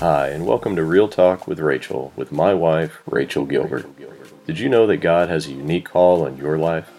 Hi, 0.00 0.30
and 0.30 0.44
welcome 0.44 0.74
to 0.74 0.82
Real 0.82 1.06
Talk 1.06 1.46
with 1.46 1.60
Rachel 1.60 2.12
with 2.16 2.32
my 2.32 2.52
wife, 2.52 3.00
Rachel 3.06 3.46
Gilbert. 3.46 3.86
Did 4.44 4.58
you 4.58 4.68
know 4.68 4.88
that 4.88 4.96
God 4.96 5.28
has 5.28 5.46
a 5.46 5.52
unique 5.52 5.84
call 5.84 6.26
on 6.26 6.36
your 6.36 6.58
life? 6.58 6.90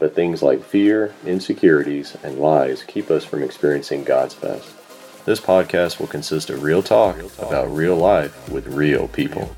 But 0.00 0.16
things 0.16 0.42
like 0.42 0.64
fear, 0.64 1.14
insecurities, 1.24 2.16
and 2.24 2.40
lies 2.40 2.82
keep 2.82 3.12
us 3.12 3.24
from 3.24 3.44
experiencing 3.44 4.02
God's 4.02 4.34
best. 4.34 4.68
This 5.24 5.40
podcast 5.40 6.00
will 6.00 6.08
consist 6.08 6.50
of 6.50 6.64
real 6.64 6.82
talk 6.82 7.16
about 7.38 7.72
real 7.72 7.96
life 7.96 8.50
with 8.50 8.66
real 8.66 9.06
people. 9.06 9.56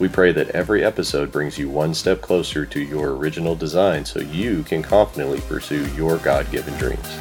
We 0.00 0.08
pray 0.08 0.32
that 0.32 0.50
every 0.50 0.84
episode 0.84 1.30
brings 1.30 1.56
you 1.56 1.70
one 1.70 1.94
step 1.94 2.20
closer 2.20 2.66
to 2.66 2.80
your 2.80 3.14
original 3.14 3.54
design 3.54 4.04
so 4.04 4.18
you 4.18 4.64
can 4.64 4.82
confidently 4.82 5.40
pursue 5.42 5.86
your 5.94 6.18
God 6.18 6.50
given 6.50 6.76
dreams. 6.78 7.16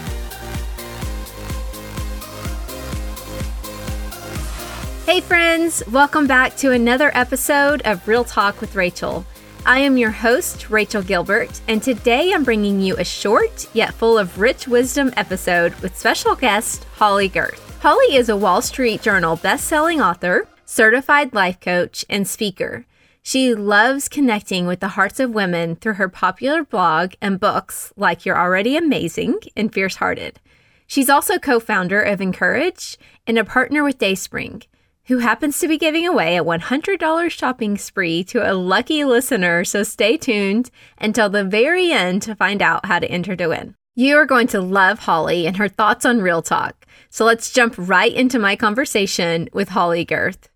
Hey, 5.12 5.20
friends, 5.20 5.84
welcome 5.92 6.26
back 6.26 6.56
to 6.56 6.72
another 6.72 7.12
episode 7.14 7.82
of 7.84 8.08
Real 8.08 8.24
Talk 8.24 8.62
with 8.62 8.76
Rachel. 8.76 9.26
I 9.66 9.80
am 9.80 9.98
your 9.98 10.10
host, 10.10 10.70
Rachel 10.70 11.02
Gilbert, 11.02 11.60
and 11.68 11.84
today 11.84 12.32
I'm 12.34 12.46
bringing 12.46 12.80
you 12.80 12.96
a 12.96 13.04
short 13.04 13.68
yet 13.74 13.94
full 13.94 14.18
of 14.18 14.40
rich 14.40 14.70
wisdom 14.70 15.12
episode 15.18 15.76
with 15.82 15.98
special 15.98 16.34
guest 16.34 16.86
Holly 16.96 17.28
Gerth. 17.28 17.60
Holly 17.82 18.16
is 18.16 18.30
a 18.30 18.38
Wall 18.38 18.62
Street 18.62 19.02
Journal 19.02 19.36
best-selling 19.36 20.00
author, 20.00 20.48
certified 20.64 21.34
life 21.34 21.60
coach, 21.60 22.06
and 22.10 22.26
speaker. 22.26 22.86
She 23.22 23.54
loves 23.54 24.08
connecting 24.08 24.66
with 24.66 24.80
the 24.80 24.96
hearts 24.96 25.20
of 25.20 25.32
women 25.32 25.76
through 25.76 25.96
her 25.96 26.08
popular 26.08 26.64
blog 26.64 27.16
and 27.20 27.38
books 27.38 27.92
like 27.98 28.26
You're 28.26 28.40
Already 28.40 28.78
Amazing 28.78 29.40
and 29.58 29.74
Fierce 29.74 29.98
Hearted. 29.98 30.40
She's 30.88 31.10
also 31.10 31.38
co 31.38 31.60
founder 31.60 32.02
of 32.02 32.22
Encourage 32.22 32.98
and 33.28 33.38
a 33.38 33.44
partner 33.44 33.84
with 33.84 33.98
Dayspring 33.98 34.64
who 35.06 35.18
happens 35.20 35.60
to 35.60 35.68
be 35.68 35.78
giving 35.78 36.08
away 36.08 36.38
a 36.38 36.44
$100 36.44 37.30
shopping 37.32 37.78
spree 37.78 38.24
to 38.26 38.50
a 38.50 38.54
lucky 38.54 39.04
listener, 39.04 39.64
so 39.64 39.84
stay 39.84 40.18
tuned 40.18 40.70
until 40.98 41.30
the 41.30 41.44
very 41.44 41.92
end 41.92 42.22
to 42.24 42.36
find 42.36 42.62
out 42.62 42.86
how 42.86 43.00
to 43.00 43.10
enter 43.10 43.36
to 43.36 43.48
win. 43.48 43.76
You 43.96 44.16
are 44.18 44.26
going 44.26 44.48
to 44.48 44.62
love 44.62 45.00
Holly 45.00 45.46
and 45.46 45.58
her 45.58 45.68
thoughts 45.68 46.06
on 46.06 46.22
Real 46.22 46.42
Talk. 46.42 46.86
So 47.10 47.26
let's 47.26 47.52
jump 47.52 47.76
right 47.78 48.14
into 48.14 48.40
my 48.40 48.56
conversation 48.56 49.50
with 49.52 49.70
Holly 49.70 50.06
Gerth. 50.06 50.50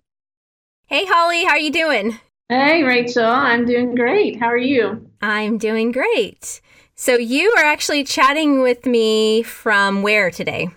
Hey 0.85 1.05
Holly, 1.05 1.43
how 1.43 1.51
are 1.51 1.59
you 1.59 1.71
doing? 1.71 2.19
Hey 2.47 2.83
Rachel, 2.83 3.25
I'm 3.25 3.65
doing 3.65 3.95
great. 3.95 4.39
How 4.39 4.47
are 4.47 4.57
you? 4.57 5.09
I'm 5.21 5.57
doing 5.57 5.91
great. 5.91 6.61
So 6.95 7.15
you 7.17 7.53
are 7.57 7.65
actually 7.65 8.03
chatting 8.05 8.61
with 8.61 8.85
me 8.85 9.43
from 9.43 10.01
where 10.01 10.31
today? 10.31 10.69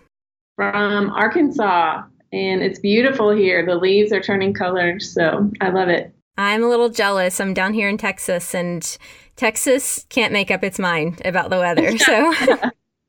From 0.56 1.10
Arkansas 1.10 2.02
and 2.32 2.62
it's 2.62 2.78
beautiful 2.78 3.30
here. 3.30 3.64
The 3.64 3.76
leaves 3.76 4.12
are 4.12 4.20
turning 4.20 4.52
colors, 4.52 5.12
so 5.12 5.50
I 5.60 5.70
love 5.70 5.88
it. 5.88 6.12
I'm 6.36 6.62
a 6.62 6.68
little 6.68 6.88
jealous. 6.88 7.40
I'm 7.40 7.54
down 7.54 7.74
here 7.74 7.88
in 7.88 7.98
Texas, 7.98 8.54
and 8.54 8.98
Texas 9.36 10.06
can't 10.08 10.32
make 10.32 10.50
up 10.50 10.62
its 10.62 10.78
mind 10.78 11.20
about 11.24 11.50
the 11.50 11.58
weather. 11.58 11.96
So. 11.98 12.32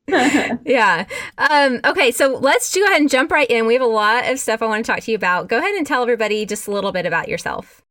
yeah. 0.66 1.06
Um, 1.38 1.81
okay, 1.86 2.09
so 2.09 2.39
let's 2.42 2.73
go 2.73 2.84
ahead 2.84 3.00
and 3.00 3.09
jump 3.09 3.31
right 3.31 3.48
in. 3.48 3.67
We 3.67 3.73
have 3.73 3.84
a 3.84 3.86
lot 3.86 4.28
of 4.28 4.39
stuff 4.39 4.64
I 4.64 4.66
want 4.66 4.84
to 4.84 4.92
talk 4.92 5.03
to 5.03 5.11
you 5.11 5.16
about. 5.16 5.48
Go 5.48 5.59
ahead 5.59 5.76
and 5.76 5.86
tell 5.86 6.02
everybody 6.02 6.48
just 6.48 6.67
a 6.67 6.72
little 6.72 6.92
bit 6.92 7.06
about 7.06 7.28
yourself. 7.28 7.83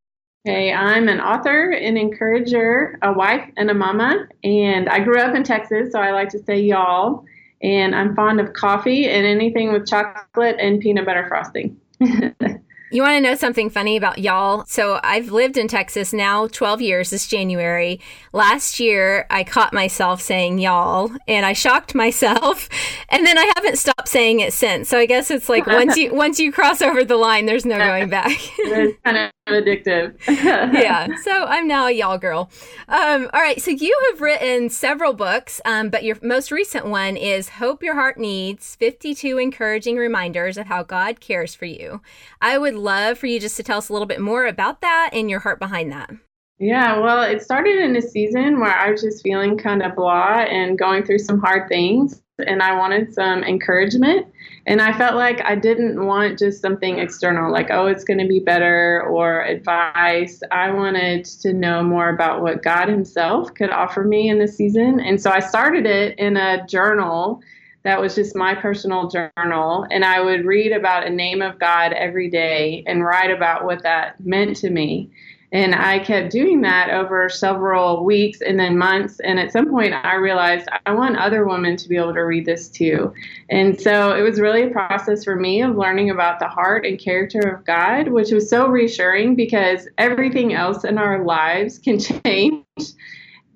Hey, 0.43 0.73
I'm 0.73 1.07
an 1.07 1.21
author, 1.21 1.71
an 1.71 1.95
encourager, 1.95 2.99
a 3.01 3.13
wife, 3.13 3.49
and 3.55 3.69
a 3.69 3.73
mama. 3.73 4.27
And 4.43 4.89
I 4.89 4.99
grew 4.99 5.19
up 5.19 5.33
in 5.33 5.43
Texas, 5.43 5.93
so 5.93 5.99
I 5.99 6.11
like 6.11 6.27
to 6.29 6.39
say 6.39 6.59
y'all 6.59 7.23
and 7.61 7.95
I'm 7.95 8.15
fond 8.15 8.39
of 8.39 8.53
coffee 8.53 9.07
and 9.09 9.25
anything 9.25 9.73
with 9.73 9.87
chocolate 9.87 10.57
and 10.59 10.79
peanut 10.79 11.05
butter 11.05 11.25
frosting. 11.27 11.77
You 12.91 13.03
want 13.03 13.17
to 13.17 13.21
know 13.21 13.35
something 13.35 13.69
funny 13.69 13.97
about 13.97 14.17
y'all? 14.17 14.65
So 14.65 14.99
I've 15.03 15.31
lived 15.31 15.57
in 15.57 15.67
Texas 15.67 16.11
now 16.11 16.47
12 16.47 16.81
years 16.81 17.11
this 17.11 17.27
January. 17.27 17.99
Last 18.31 18.79
year, 18.79 19.25
I 19.29 19.43
caught 19.43 19.73
myself 19.73 20.21
saying 20.21 20.59
y'all 20.59 21.11
and 21.27 21.45
I 21.45 21.53
shocked 21.53 21.95
myself. 21.95 22.69
And 23.11 23.25
then 23.25 23.39
I 23.39 23.51
haven't 23.55 23.77
stopped 23.79 24.07
saying 24.07 24.39
it 24.39 24.53
since. 24.53 24.87
So 24.87 24.97
I 24.97 25.07
guess 25.07 25.31
it's 25.31 25.49
like 25.49 25.65
once 25.65 25.97
you 25.97 26.13
once 26.13 26.39
you 26.39 26.51
cross 26.51 26.79
over 26.79 27.03
the 27.03 27.15
line, 27.15 27.47
there's 27.47 27.65
no 27.65 27.75
going 27.75 28.07
back. 28.09 28.37
it's 28.59 28.97
kind 29.03 29.17
of 29.17 29.31
addictive. 29.47 30.15
yeah. 30.27 31.07
So 31.23 31.45
I'm 31.45 31.67
now 31.67 31.87
a 31.87 31.91
y'all 31.91 32.19
girl. 32.19 32.51
Um, 32.87 33.29
all 33.33 33.41
right. 33.41 33.59
So 33.59 33.71
you 33.71 33.97
have 34.11 34.21
written 34.21 34.69
several 34.69 35.13
books, 35.13 35.59
um, 35.65 35.89
but 35.89 36.03
your 36.03 36.17
most 36.21 36.51
recent 36.51 36.85
one 36.85 37.17
is 37.17 37.49
Hope 37.49 37.81
Your 37.81 37.95
Heart 37.95 38.19
Needs 38.19 38.75
52 38.75 39.39
Encouraging 39.39 39.97
Reminders 39.97 40.57
of 40.57 40.67
How 40.67 40.83
God 40.83 41.19
Cares 41.19 41.55
for 41.55 41.65
You. 41.65 42.01
I 42.41 42.59
would 42.59 42.75
love 42.75 43.17
for 43.17 43.25
you 43.25 43.39
just 43.39 43.57
to 43.57 43.63
tell 43.63 43.79
us 43.79 43.89
a 43.89 43.93
little 43.93 44.07
bit 44.07 44.21
more 44.21 44.45
about 44.45 44.81
that 44.81 45.09
and 45.13 45.31
your 45.31 45.39
heart 45.39 45.57
behind 45.57 45.91
that. 45.91 46.11
Yeah, 46.59 46.99
well, 46.99 47.23
it 47.23 47.41
started 47.41 47.77
in 47.79 47.95
a 47.95 48.01
season 48.01 48.59
where 48.59 48.75
I 48.75 48.91
was 48.91 49.01
just 49.01 49.23
feeling 49.23 49.57
kind 49.57 49.81
of 49.81 49.95
blah 49.95 50.39
and 50.41 50.77
going 50.77 51.05
through 51.05 51.19
some 51.19 51.39
hard 51.39 51.69
things, 51.69 52.21
and 52.45 52.61
I 52.61 52.77
wanted 52.77 53.13
some 53.13 53.43
encouragement. 53.45 54.27
And 54.67 54.81
I 54.81 54.91
felt 54.97 55.15
like 55.15 55.39
I 55.41 55.55
didn't 55.55 56.05
want 56.05 56.37
just 56.37 56.61
something 56.61 56.99
external, 56.99 57.49
like, 57.49 57.71
oh, 57.71 57.87
it's 57.87 58.03
going 58.03 58.19
to 58.19 58.27
be 58.27 58.41
better 58.41 59.05
or 59.09 59.41
advice. 59.43 60.41
I 60.51 60.69
wanted 60.71 61.23
to 61.23 61.53
know 61.53 61.81
more 61.81 62.09
about 62.09 62.41
what 62.41 62.61
God 62.61 62.89
Himself 62.89 63.53
could 63.53 63.69
offer 63.69 64.03
me 64.03 64.29
in 64.29 64.37
this 64.37 64.57
season. 64.57 64.99
And 64.99 65.21
so 65.21 65.31
I 65.31 65.39
started 65.39 65.85
it 65.85 66.19
in 66.19 66.35
a 66.35 66.67
journal 66.67 67.41
that 67.83 68.01
was 68.01 68.15
just 68.15 68.35
my 68.35 68.53
personal 68.53 69.07
journal. 69.07 69.87
And 69.89 70.03
I 70.03 70.19
would 70.19 70.43
read 70.43 70.73
about 70.73 71.07
a 71.07 71.09
name 71.09 71.41
of 71.41 71.57
God 71.57 71.93
every 71.93 72.29
day 72.29 72.83
and 72.85 73.05
write 73.05 73.31
about 73.31 73.63
what 73.63 73.83
that 73.83 74.19
meant 74.19 74.57
to 74.57 74.69
me. 74.69 75.09
And 75.51 75.73
I 75.73 75.99
kept 75.99 76.31
doing 76.31 76.61
that 76.61 76.91
over 76.91 77.27
several 77.27 78.05
weeks 78.05 78.41
and 78.41 78.59
then 78.59 78.77
months. 78.77 79.19
And 79.21 79.39
at 79.39 79.51
some 79.51 79.67
point, 79.69 79.93
I 79.93 80.15
realized 80.15 80.67
I 80.85 80.91
want 80.93 81.17
other 81.17 81.47
women 81.47 81.75
to 81.77 81.89
be 81.89 81.97
able 81.97 82.13
to 82.13 82.21
read 82.21 82.45
this 82.45 82.69
too. 82.69 83.13
And 83.49 83.79
so 83.79 84.13
it 84.13 84.21
was 84.21 84.39
really 84.39 84.63
a 84.63 84.69
process 84.69 85.23
for 85.23 85.35
me 85.35 85.63
of 85.63 85.75
learning 85.75 86.11
about 86.11 86.39
the 86.39 86.47
heart 86.47 86.85
and 86.85 86.99
character 86.99 87.39
of 87.39 87.65
God, 87.65 88.09
which 88.09 88.31
was 88.31 88.47
so 88.47 88.67
reassuring 88.67 89.35
because 89.35 89.87
everything 89.97 90.53
else 90.53 90.83
in 90.83 90.99
our 90.99 91.25
lives 91.25 91.79
can 91.79 91.99
change. 92.25 92.63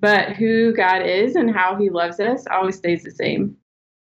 But 0.00 0.32
who 0.32 0.74
God 0.74 1.06
is 1.06 1.36
and 1.36 1.54
how 1.54 1.76
he 1.76 1.90
loves 1.90 2.18
us 2.18 2.44
always 2.50 2.76
stays 2.76 3.04
the 3.04 3.10
same. 3.12 3.56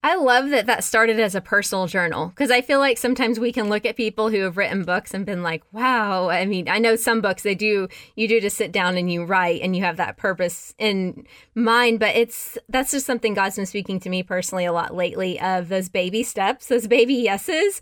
I 0.06 0.16
love 0.16 0.50
that 0.50 0.66
that 0.66 0.84
started 0.84 1.18
as 1.18 1.34
a 1.34 1.40
personal 1.40 1.88
journal 1.88 2.28
because 2.28 2.52
I 2.52 2.60
feel 2.60 2.80
like 2.80 2.98
sometimes 2.98 3.40
we 3.40 3.54
can 3.54 3.70
look 3.70 3.86
at 3.86 3.96
people 3.96 4.30
who 4.30 4.42
have 4.42 4.58
written 4.58 4.84
books 4.84 5.14
and 5.14 5.26
been 5.26 5.44
like, 5.44 5.64
wow. 5.72 6.30
I 6.30 6.46
mean, 6.46 6.68
I 6.68 6.78
know 6.78 6.98
some 6.98 7.22
books 7.22 7.44
they 7.44 7.56
do, 7.56 7.88
you 8.18 8.28
do 8.28 8.42
just 8.42 8.58
sit 8.58 8.74
down 8.74 8.98
and 8.98 9.10
you 9.10 9.24
write 9.24 9.62
and 9.62 9.78
you 9.78 9.84
have 9.84 9.96
that 9.98 10.18
purpose 10.18 10.76
in 10.78 11.26
mind, 11.56 12.02
but 12.02 12.16
it's 12.18 12.58
that's 12.68 12.92
just 12.92 13.06
something 13.06 13.34
God's 13.34 13.56
been 13.56 13.66
speaking 13.66 14.02
to 14.02 14.10
me 14.10 14.24
personally 14.24 14.66
a 14.66 14.74
lot 14.74 14.94
lately 14.94 15.40
of 15.40 15.70
those 15.70 15.88
baby 15.88 16.22
steps, 16.22 16.68
those 16.68 16.86
baby 16.86 17.16
yeses. 17.16 17.80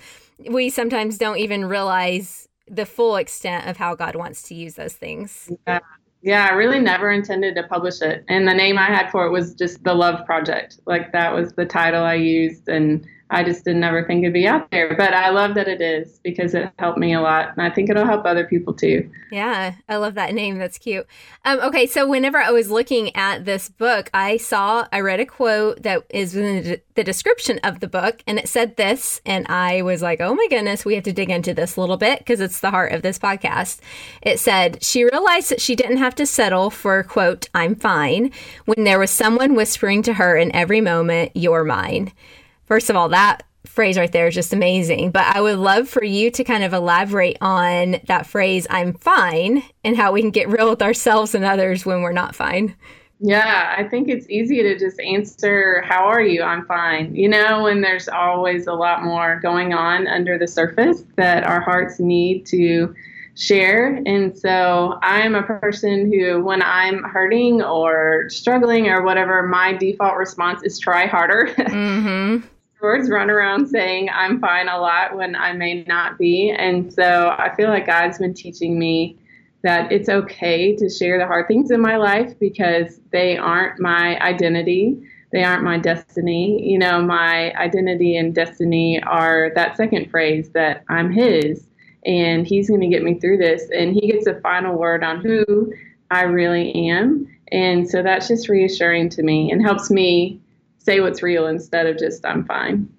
We 0.48 0.70
sometimes 0.70 1.18
don't 1.18 1.38
even 1.40 1.66
realize 1.66 2.48
the 2.68 2.86
full 2.86 3.16
extent 3.16 3.68
of 3.68 3.78
how 3.78 3.96
God 3.96 4.16
wants 4.16 4.44
to 4.44 4.56
use 4.56 4.76
those 4.76 4.94
things. 4.94 5.52
Yeah. 5.66 5.80
Yeah, 6.22 6.48
I 6.50 6.54
really 6.54 6.80
never 6.80 7.10
intended 7.10 7.56
to 7.56 7.64
publish 7.64 8.02
it. 8.02 8.24
And 8.28 8.48
the 8.48 8.54
name 8.54 8.78
I 8.78 8.86
had 8.86 9.10
for 9.10 9.26
it 9.26 9.32
was 9.32 9.56
just 9.56 9.84
The 9.84 9.94
Love 9.94 10.26
Project. 10.26 10.80
Like 10.86 11.12
that 11.14 11.34
was 11.34 11.54
the 11.54 11.66
title 11.66 12.04
I 12.04 12.14
used. 12.14 12.68
And 12.68 13.08
I 13.32 13.44
just 13.44 13.64
didn't 13.64 13.84
ever 13.84 14.06
think 14.06 14.24
it'd 14.24 14.34
be 14.34 14.46
out 14.46 14.70
there. 14.72 14.96
But 14.96 15.14
I 15.14 15.30
love 15.30 15.56
that 15.56 15.68
it 15.68 15.82
is 15.82 16.20
because 16.24 16.54
it 16.54 16.70
helped 16.78 17.00
me 17.00 17.14
a 17.14 17.22
lot. 17.22 17.50
And 17.56 17.62
I 17.66 17.74
think 17.74 17.90
it'll 17.90 18.06
help 18.06 18.26
other 18.26 18.46
people 18.46 18.74
too. 18.74 19.10
Yeah, 19.32 19.76
I 19.88 19.96
love 19.96 20.16
that 20.16 20.34
name. 20.34 20.58
That's 20.58 20.78
cute. 20.78 21.08
Um, 21.46 21.60
okay, 21.62 21.88
so 21.88 22.08
whenever 22.08 22.38
I 22.38 22.52
was 22.52 22.70
looking 22.70 23.16
at 23.16 23.46
this 23.46 23.70
book, 23.70 24.10
I 24.14 24.38
saw, 24.38 24.88
I 24.92 25.00
read 25.00 25.22
a 25.22 25.26
quote 25.26 25.84
that 25.84 26.04
is 26.10 26.36
in 26.36 26.82
the 26.96 27.04
description 27.04 27.60
of 27.64 27.80
the 27.80 27.88
book, 27.88 28.22
and 28.28 28.38
it 28.38 28.50
said 28.50 28.76
this. 28.76 29.22
And 29.26 29.48
I 29.48 29.82
was 29.82 30.02
like, 30.02 30.20
oh 30.20 30.36
my 30.36 30.48
goodness, 30.50 30.84
we 30.84 30.96
have 30.96 31.06
to 31.06 31.14
dig 31.14 31.30
into 31.30 31.54
this 31.54 31.78
a 31.78 31.82
little 31.82 31.98
bit 31.98 32.20
because 32.20 32.42
it's 32.42 32.60
the 32.60 32.72
heart 32.72 32.92
of 32.92 33.02
this 33.02 33.18
podcast. 33.18 33.80
It 34.22 34.40
said, 34.40 34.84
she 34.84 35.06
realized 35.06 35.50
that 35.50 35.62
she 35.62 35.76
didn't 35.76 35.98
have 35.98 36.16
to 36.16 36.26
settle 36.26 36.70
for, 36.70 37.02
quote, 37.04 37.48
I'm 37.56 37.76
fine, 37.76 38.32
when 38.66 38.84
there 38.84 39.00
was 39.00 39.12
someone 39.12 39.56
whispering 39.56 40.02
to 40.04 40.16
her 40.16 40.36
in 40.36 40.54
every 40.54 40.82
moment, 40.82 41.32
you're 41.34 41.64
mine. 41.64 42.12
First 42.72 42.90
of 42.90 42.96
all, 42.96 43.10
that 43.10 43.44
phrase 43.66 43.98
right 43.98 44.14
there 44.14 44.28
is 44.28 44.34
just 44.34 44.54
amazing. 44.54 45.12
But 45.12 45.26
I 45.26 45.42
would 45.42 45.58
love 45.58 45.90
for 45.90 46.06
you 46.06 46.32
to 46.32 46.42
kind 46.46 46.64
of 46.64 46.72
elaborate 46.72 47.38
on 47.42 47.98
that 48.06 48.26
phrase, 48.26 48.66
I'm 48.70 48.94
fine, 48.94 49.62
and 49.84 49.98
how 49.98 50.14
we 50.14 50.22
can 50.22 50.32
get 50.32 50.48
real 50.48 50.70
with 50.70 50.82
ourselves 50.82 51.36
and 51.36 51.44
others 51.44 51.86
when 51.86 52.02
we're 52.02 52.14
not 52.14 52.34
fine. 52.34 52.78
Yeah, 53.20 53.76
I 53.78 53.84
think 53.84 54.08
it's 54.08 54.26
easy 54.30 54.64
to 54.64 54.80
just 54.80 55.02
answer, 55.02 55.82
How 55.82 56.06
are 56.06 56.22
you? 56.22 56.44
I'm 56.44 56.66
fine. 56.66 57.14
You 57.14 57.28
know, 57.28 57.64
when 57.64 57.82
there's 57.82 58.08
always 58.08 58.68
a 58.68 58.74
lot 58.74 59.04
more 59.04 59.42
going 59.42 59.74
on 59.74 60.08
under 60.08 60.38
the 60.38 60.48
surface 60.48 61.04
that 61.18 61.44
our 61.44 61.60
hearts 61.60 62.00
need 62.00 62.46
to 62.46 62.96
share. 63.36 64.02
And 64.06 64.38
so 64.38 64.98
I'm 65.02 65.36
a 65.36 65.44
person 65.44 66.10
who, 66.10 66.42
when 66.42 66.62
I'm 66.64 67.04
hurting 67.04 67.62
or 67.62 68.30
struggling 68.30 68.88
or 68.88 69.04
whatever, 69.04 69.44
my 69.44 69.74
default 69.74 70.16
response 70.16 70.64
is 70.64 70.80
try 70.80 71.06
harder. 71.06 71.54
Mm-hmm 71.58 72.48
words 72.82 73.10
run 73.10 73.30
around 73.30 73.68
saying 73.68 74.10
I'm 74.10 74.40
fine 74.40 74.68
a 74.68 74.80
lot 74.80 75.16
when 75.16 75.36
I 75.36 75.54
may 75.54 75.84
not 75.84 76.18
be. 76.18 76.52
And 76.52 76.92
so 76.92 77.36
I 77.38 77.54
feel 77.56 77.70
like 77.70 77.86
God's 77.86 78.18
been 78.18 78.34
teaching 78.34 78.80
me 78.80 79.18
that 79.64 79.92
it's 79.92 80.10
okay 80.10 80.76
to 80.76 80.90
share 80.90 81.20
the 81.20 81.28
hard 81.28 81.48
things 81.48 81.70
in 81.70 81.80
my 81.80 81.98
life 81.98 82.38
because 82.40 83.00
they 83.12 83.38
aren't 83.38 83.80
my 83.80 84.20
identity. 84.20 84.98
They 85.32 85.44
aren't 85.44 85.64
my 85.64 85.78
destiny. 85.78 86.68
You 86.68 86.80
know, 86.80 87.02
my 87.02 87.54
identity 87.54 88.18
and 88.18 88.34
destiny 88.34 89.02
are 89.04 89.52
that 89.56 89.78
second 89.78 90.10
phrase 90.10 90.50
that 90.54 90.84
I'm 90.90 91.12
His 91.12 91.68
and 92.06 92.48
He's 92.48 92.68
going 92.68 92.82
to 92.82 92.88
get 92.88 93.04
me 93.04 93.20
through 93.20 93.38
this. 93.38 93.70
And 93.74 93.94
He 93.94 94.12
gets 94.12 94.26
a 94.26 94.40
final 94.42 94.76
word 94.76 95.04
on 95.04 95.22
who 95.22 95.72
I 96.10 96.24
really 96.24 96.90
am. 96.90 97.28
And 97.52 97.88
so 97.88 98.02
that's 98.02 98.28
just 98.28 98.50
reassuring 98.50 99.10
to 99.10 99.24
me 99.24 99.52
and 99.52 99.62
helps 99.62 99.92
me 99.92 100.42
say 100.84 101.00
what's 101.00 101.22
real 101.22 101.48
instead 101.48 101.86
of 101.86 101.98
just 101.98 102.26
I'm 102.26 102.46
fine. 102.46 102.90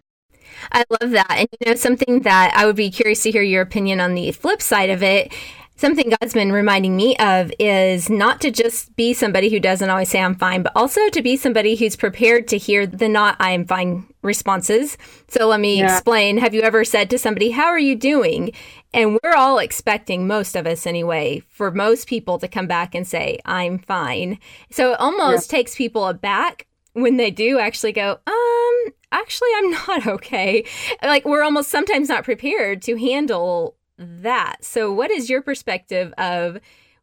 I 0.70 0.84
love 1.00 1.10
that. 1.10 1.30
And 1.30 1.48
you 1.60 1.70
know, 1.70 1.74
something 1.76 2.20
that 2.20 2.52
I 2.54 2.66
would 2.66 2.76
be 2.76 2.90
curious 2.90 3.22
to 3.24 3.30
hear 3.30 3.42
your 3.42 3.62
opinion 3.62 4.00
on 4.00 4.14
the 4.14 4.30
flip 4.32 4.62
side 4.62 4.90
of 4.90 5.02
it. 5.02 5.32
Something 5.74 6.12
God's 6.20 6.34
been 6.34 6.52
reminding 6.52 6.94
me 6.94 7.16
of 7.16 7.50
is 7.58 8.08
not 8.08 8.40
to 8.42 8.52
just 8.52 8.94
be 8.94 9.12
somebody 9.12 9.48
who 9.48 9.58
doesn't 9.58 9.90
always 9.90 10.10
say 10.10 10.20
I'm 10.20 10.36
fine, 10.36 10.62
but 10.62 10.70
also 10.76 11.08
to 11.08 11.22
be 11.22 11.36
somebody 11.36 11.74
who's 11.74 11.96
prepared 11.96 12.46
to 12.48 12.58
hear 12.58 12.86
the 12.86 13.08
not 13.08 13.36
I'm 13.40 13.66
fine 13.66 14.06
responses. 14.22 14.96
So 15.26 15.48
let 15.48 15.58
me 15.58 15.80
yeah. 15.80 15.92
explain. 15.92 16.38
Have 16.38 16.54
you 16.54 16.62
ever 16.62 16.84
said 16.84 17.10
to 17.10 17.18
somebody, 17.18 17.50
How 17.50 17.66
are 17.66 17.80
you 17.80 17.96
doing? 17.96 18.52
And 18.94 19.18
we're 19.24 19.34
all 19.34 19.58
expecting, 19.58 20.26
most 20.26 20.54
of 20.54 20.66
us 20.66 20.86
anyway, 20.86 21.42
for 21.48 21.72
most 21.72 22.06
people 22.06 22.38
to 22.38 22.46
come 22.46 22.68
back 22.68 22.94
and 22.94 23.08
say, 23.08 23.40
I'm 23.44 23.78
fine. 23.78 24.38
So 24.70 24.92
it 24.92 25.00
almost 25.00 25.50
yeah. 25.50 25.56
takes 25.56 25.74
people 25.74 26.06
aback 26.06 26.66
when 26.94 27.16
they 27.16 27.30
do 27.30 27.58
actually 27.58 27.92
go, 27.92 28.18
um, 28.26 28.92
actually, 29.10 29.48
I'm 29.56 29.70
not 29.88 30.06
okay. 30.06 30.64
Like, 31.02 31.24
we're 31.24 31.42
almost 31.42 31.70
sometimes 31.70 32.08
not 32.08 32.24
prepared 32.24 32.82
to 32.82 32.96
handle 32.96 33.76
that. 33.98 34.64
So, 34.64 34.92
what 34.92 35.10
is 35.10 35.30
your 35.30 35.42
perspective 35.42 36.12
of 36.18 36.58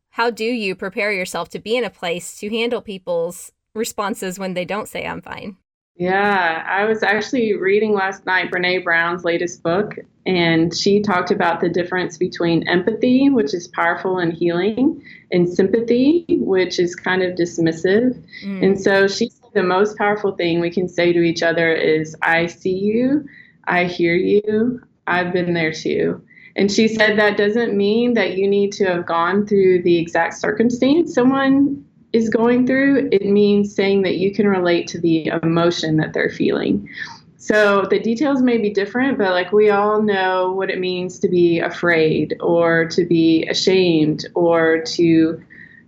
how 0.10 0.30
do 0.30 0.44
you 0.44 0.76
prepare 0.76 1.12
yourself 1.12 1.50
to 1.50 1.60
be 1.60 1.78
in 1.78 1.84
a 1.84 1.90
place 1.90 2.38
to 2.40 2.50
handle 2.50 2.82
people's 2.82 3.52
responses 3.76 4.40
when 4.40 4.54
they 4.54 4.66
don't 4.66 4.88
say, 4.88 5.06
I'm 5.06 5.22
fine? 5.22 5.58
Yeah, 6.00 6.64
I 6.66 6.86
was 6.86 7.04
actually 7.04 7.58
reading 7.58 7.94
last 7.94 8.26
night 8.26 8.52
Brene 8.52 8.86
Brown's 8.86 9.26
latest 9.26 9.62
book, 9.62 9.96
and 10.26 10.74
she 10.74 11.02
talked 11.02 11.30
about 11.30 11.60
the 11.60 11.68
difference 11.68 12.18
between 12.18 12.66
empathy, 12.70 13.30
which 13.30 13.54
is 13.54 13.68
powerful 13.68 14.18
and 14.18 14.32
healing, 14.32 15.04
and 15.30 15.50
sympathy, 15.50 16.26
which 16.30 16.80
is 16.80 16.96
kind 16.96 17.22
of 17.22 17.36
dismissive. 17.36 18.18
Mm. 18.46 18.64
And 18.64 18.82
so 18.82 19.10
she 19.10 19.30
the 19.54 19.64
most 19.64 19.98
powerful 19.98 20.34
thing 20.34 20.60
we 20.60 20.72
can 20.72 20.88
say 20.88 21.14
to 21.14 21.22
each 21.22 21.44
other 21.44 21.74
is, 21.74 22.16
I 22.22 22.48
see 22.48 22.78
you, 22.78 23.26
I 23.66 23.86
hear 23.86 24.16
you, 24.16 24.82
I've 25.08 25.34
been 25.34 25.54
there 25.54 25.74
too. 25.74 26.22
And 26.56 26.72
she 26.72 26.88
said 26.88 27.18
that 27.18 27.38
doesn't 27.38 27.76
mean 27.76 28.16
that 28.16 28.38
you 28.38 28.48
need 28.48 28.72
to 28.74 28.86
have 28.86 29.06
gone 29.06 29.46
through 29.46 29.84
the 29.84 29.98
exact 29.98 30.36
circumstance 30.36 31.14
someone 31.14 31.86
is 32.12 32.30
going 32.30 32.66
through, 32.66 33.10
it 33.12 33.26
means 33.26 33.76
saying 33.76 34.02
that 34.02 34.18
you 34.18 34.34
can 34.34 34.48
relate 34.48 34.88
to 34.88 35.00
the 35.00 35.28
emotion 35.44 35.98
that 35.98 36.14
they're 36.14 36.30
feeling. 36.30 36.90
So 37.38 37.86
the 37.90 38.00
details 38.00 38.42
may 38.42 38.58
be 38.58 38.70
different, 38.70 39.18
but 39.18 39.32
like 39.32 39.52
we 39.52 39.70
all 39.70 40.02
know 40.02 40.52
what 40.52 40.70
it 40.70 40.80
means 40.80 41.20
to 41.20 41.30
be 41.30 41.60
afraid 41.60 42.36
or 42.42 42.86
to 42.90 43.06
be 43.06 43.48
ashamed 43.48 44.26
or 44.36 44.82
to 44.82 45.42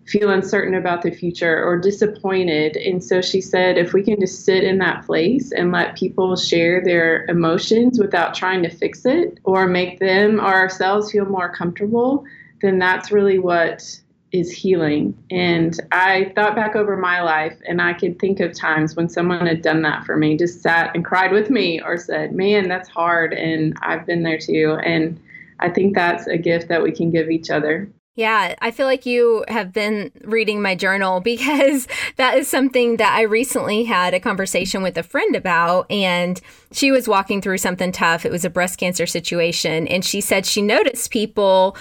feel 0.06 0.30
uncertain 0.30 0.74
about 0.74 1.02
the 1.02 1.12
future 1.12 1.64
or 1.64 1.78
disappointed. 1.78 2.76
And 2.76 3.04
so 3.04 3.22
she 3.22 3.40
said, 3.40 3.78
if 3.78 3.94
we 3.94 4.04
can 4.04 4.20
just 4.20 4.46
sit 4.46 4.64
in 4.64 4.78
that 4.80 5.06
place 5.06 5.52
and 5.52 5.72
let 5.72 5.96
people 5.96 6.36
share 6.36 6.84
their 6.84 7.26
emotions 7.26 8.00
without 8.00 8.34
trying 8.34 8.64
to 8.64 8.70
fix 8.70 9.06
it 9.06 9.40
or 9.44 9.68
make 9.68 10.00
them 10.00 10.40
or 10.40 10.54
ourselves 10.54 11.12
feel 11.12 11.26
more 11.26 11.54
comfortable, 11.54 12.26
then 12.62 12.80
that's 12.80 13.12
really 13.12 13.40
what 13.40 14.02
is 14.32 14.52
healing. 14.52 15.18
And 15.30 15.78
I 15.92 16.32
thought 16.36 16.56
back 16.56 16.76
over 16.76 16.96
my 16.96 17.22
life 17.22 17.58
and 17.68 17.82
I 17.82 17.94
could 17.94 18.18
think 18.18 18.40
of 18.40 18.54
times 18.54 18.96
when 18.96 19.10
someone 19.10 19.46
had 19.46 19.62
done 19.62 19.82
that 19.82 20.06
for 20.06 20.16
me, 20.16 20.38
just 20.38 20.62
sat 20.62 20.96
and 20.96 21.04
cried 21.04 21.32
with 21.32 21.50
me 21.50 21.82
or 21.82 21.98
said, 21.98 22.34
Man, 22.34 22.70
that's 22.70 22.90
hard. 22.90 23.34
And 23.34 23.78
I've 23.82 24.06
been 24.06 24.24
there 24.24 24.40
too. 24.40 24.78
And 24.84 25.20
I 25.60 25.70
think 25.70 25.96
that's 25.96 26.28
a 26.28 26.38
gift 26.38 26.70
that 26.70 26.82
we 26.82 26.92
can 26.92 27.12
give 27.12 27.30
each 27.30 27.50
other. 27.50 27.90
Yeah, 28.16 28.56
I 28.60 28.72
feel 28.72 28.88
like 28.88 29.06
you 29.06 29.46
have 29.48 29.72
been 29.72 30.12
reading 30.24 30.62
my 30.62 30.76
journal 30.76 31.20
because 31.22 31.88
that 32.18 32.38
is 32.38 32.48
something 32.48 32.98
that 32.98 33.14
I 33.14 33.22
recently 33.22 33.84
had 33.84 34.14
a 34.14 34.20
conversation 34.20 34.84
with 34.84 34.98
a 34.98 35.04
friend 35.04 35.36
about. 35.36 35.90
And 35.90 36.40
she 36.72 36.92
was 36.92 37.08
walking 37.08 37.42
through 37.42 37.60
something 37.60 37.92
tough. 37.92 38.26
It 38.26 38.32
was 38.32 38.46
a 38.46 38.50
breast 38.50 38.80
cancer 38.80 39.06
situation. 39.06 39.88
And 39.88 40.04
she 40.04 40.22
said 40.22 40.46
she 40.46 40.62
noticed 40.62 41.12
people 41.12 41.78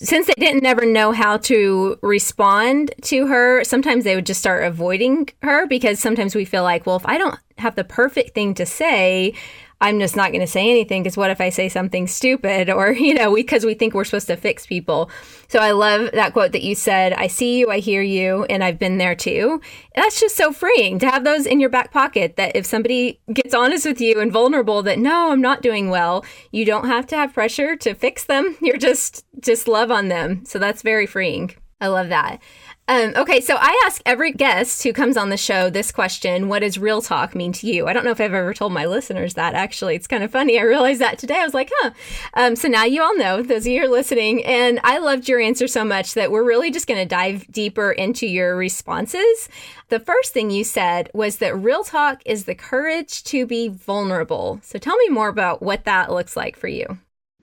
since 0.00 0.28
they 0.28 0.34
didn't 0.34 0.62
never 0.62 0.86
know 0.86 1.10
how 1.10 1.38
to 1.38 1.98
respond 2.02 2.94
to 3.02 3.26
her, 3.26 3.64
sometimes 3.64 4.04
they 4.04 4.14
would 4.14 4.26
just 4.26 4.38
start 4.38 4.62
avoiding 4.62 5.28
her 5.42 5.66
because 5.66 5.98
sometimes 5.98 6.36
we 6.36 6.44
feel 6.44 6.62
like, 6.62 6.86
well, 6.86 6.94
if 6.94 7.06
I 7.06 7.18
don't 7.18 7.36
have 7.58 7.74
the 7.74 7.82
perfect 7.82 8.32
thing 8.32 8.54
to 8.54 8.64
say, 8.64 9.34
I'm 9.80 10.00
just 10.00 10.16
not 10.16 10.32
going 10.32 10.40
to 10.40 10.46
say 10.46 10.68
anything 10.68 11.02
because 11.02 11.16
what 11.16 11.30
if 11.30 11.40
I 11.40 11.50
say 11.50 11.68
something 11.68 12.08
stupid 12.08 12.68
or, 12.68 12.92
you 12.92 13.14
know, 13.14 13.34
because 13.34 13.64
we, 13.64 13.68
we 13.68 13.74
think 13.74 13.92
we're 13.92 14.04
supposed 14.04 14.28
to 14.28 14.36
fix 14.36 14.66
people. 14.66 15.10
So 15.48 15.58
I 15.58 15.72
love 15.72 16.10
that 16.12 16.32
quote 16.32 16.52
that 16.52 16.62
you 16.62 16.74
said, 16.74 17.12
I 17.12 17.26
see 17.26 17.58
you, 17.58 17.70
I 17.70 17.80
hear 17.80 18.00
you, 18.00 18.44
and 18.44 18.64
I've 18.64 18.78
been 18.78 18.96
there 18.96 19.14
too. 19.14 19.60
That's 19.94 20.18
just 20.18 20.36
so 20.36 20.52
freeing 20.52 20.98
to 21.00 21.06
have 21.06 21.22
those 21.22 21.44
in 21.44 21.60
your 21.60 21.68
back 21.68 21.92
pocket 21.92 22.36
that 22.36 22.56
if 22.56 22.64
somebody 22.64 23.20
gets 23.32 23.54
honest 23.54 23.84
with 23.84 24.00
you 24.00 24.20
and 24.20 24.32
vulnerable 24.32 24.82
that 24.84 24.98
no, 24.98 25.30
I'm 25.30 25.42
not 25.42 25.60
doing 25.60 25.90
well, 25.90 26.24
you 26.50 26.64
don't 26.64 26.86
have 26.86 27.06
to 27.08 27.16
have 27.16 27.34
pressure 27.34 27.76
to 27.76 27.94
fix 27.94 28.24
them. 28.24 28.56
You're 28.62 28.78
just, 28.78 29.26
just 29.38 29.68
love 29.68 29.90
on 29.90 30.08
them. 30.08 30.46
So 30.46 30.58
that's 30.58 30.80
very 30.80 31.06
freeing. 31.06 31.54
I 31.80 31.88
love 31.88 32.08
that. 32.08 32.40
Um, 32.88 33.12
okay, 33.16 33.42
so 33.42 33.54
I 33.60 33.78
ask 33.84 34.00
every 34.06 34.32
guest 34.32 34.82
who 34.82 34.94
comes 34.94 35.18
on 35.18 35.28
the 35.28 35.36
show 35.36 35.68
this 35.68 35.92
question 35.92 36.48
What 36.48 36.60
does 36.60 36.78
real 36.78 37.02
talk 37.02 37.34
mean 37.34 37.52
to 37.52 37.66
you? 37.66 37.86
I 37.86 37.92
don't 37.92 38.02
know 38.02 38.12
if 38.12 38.20
I've 38.20 38.32
ever 38.32 38.54
told 38.54 38.72
my 38.72 38.86
listeners 38.86 39.34
that, 39.34 39.54
actually. 39.54 39.94
It's 39.94 40.06
kind 40.06 40.24
of 40.24 40.30
funny. 40.30 40.58
I 40.58 40.62
realized 40.62 41.02
that 41.02 41.18
today. 41.18 41.38
I 41.38 41.44
was 41.44 41.52
like, 41.52 41.70
huh. 41.80 41.90
Um, 42.32 42.56
so 42.56 42.66
now 42.66 42.84
you 42.84 43.02
all 43.02 43.14
know, 43.14 43.42
those 43.42 43.66
of 43.66 43.72
you 43.72 43.80
who 43.80 43.86
are 43.86 43.90
listening. 43.90 44.42
And 44.42 44.80
I 44.84 44.98
loved 44.98 45.28
your 45.28 45.38
answer 45.38 45.68
so 45.68 45.84
much 45.84 46.14
that 46.14 46.30
we're 46.30 46.44
really 46.44 46.70
just 46.70 46.86
going 46.86 47.00
to 47.00 47.06
dive 47.06 47.46
deeper 47.52 47.92
into 47.92 48.26
your 48.26 48.56
responses. 48.56 49.50
The 49.90 50.00
first 50.00 50.32
thing 50.32 50.50
you 50.50 50.64
said 50.64 51.10
was 51.12 51.36
that 51.36 51.54
real 51.58 51.84
talk 51.84 52.22
is 52.24 52.44
the 52.44 52.54
courage 52.54 53.22
to 53.24 53.44
be 53.44 53.68
vulnerable. 53.68 54.60
So 54.62 54.78
tell 54.78 54.96
me 54.96 55.10
more 55.10 55.28
about 55.28 55.60
what 55.60 55.84
that 55.84 56.10
looks 56.10 56.38
like 56.38 56.56
for 56.56 56.68
you. 56.68 56.98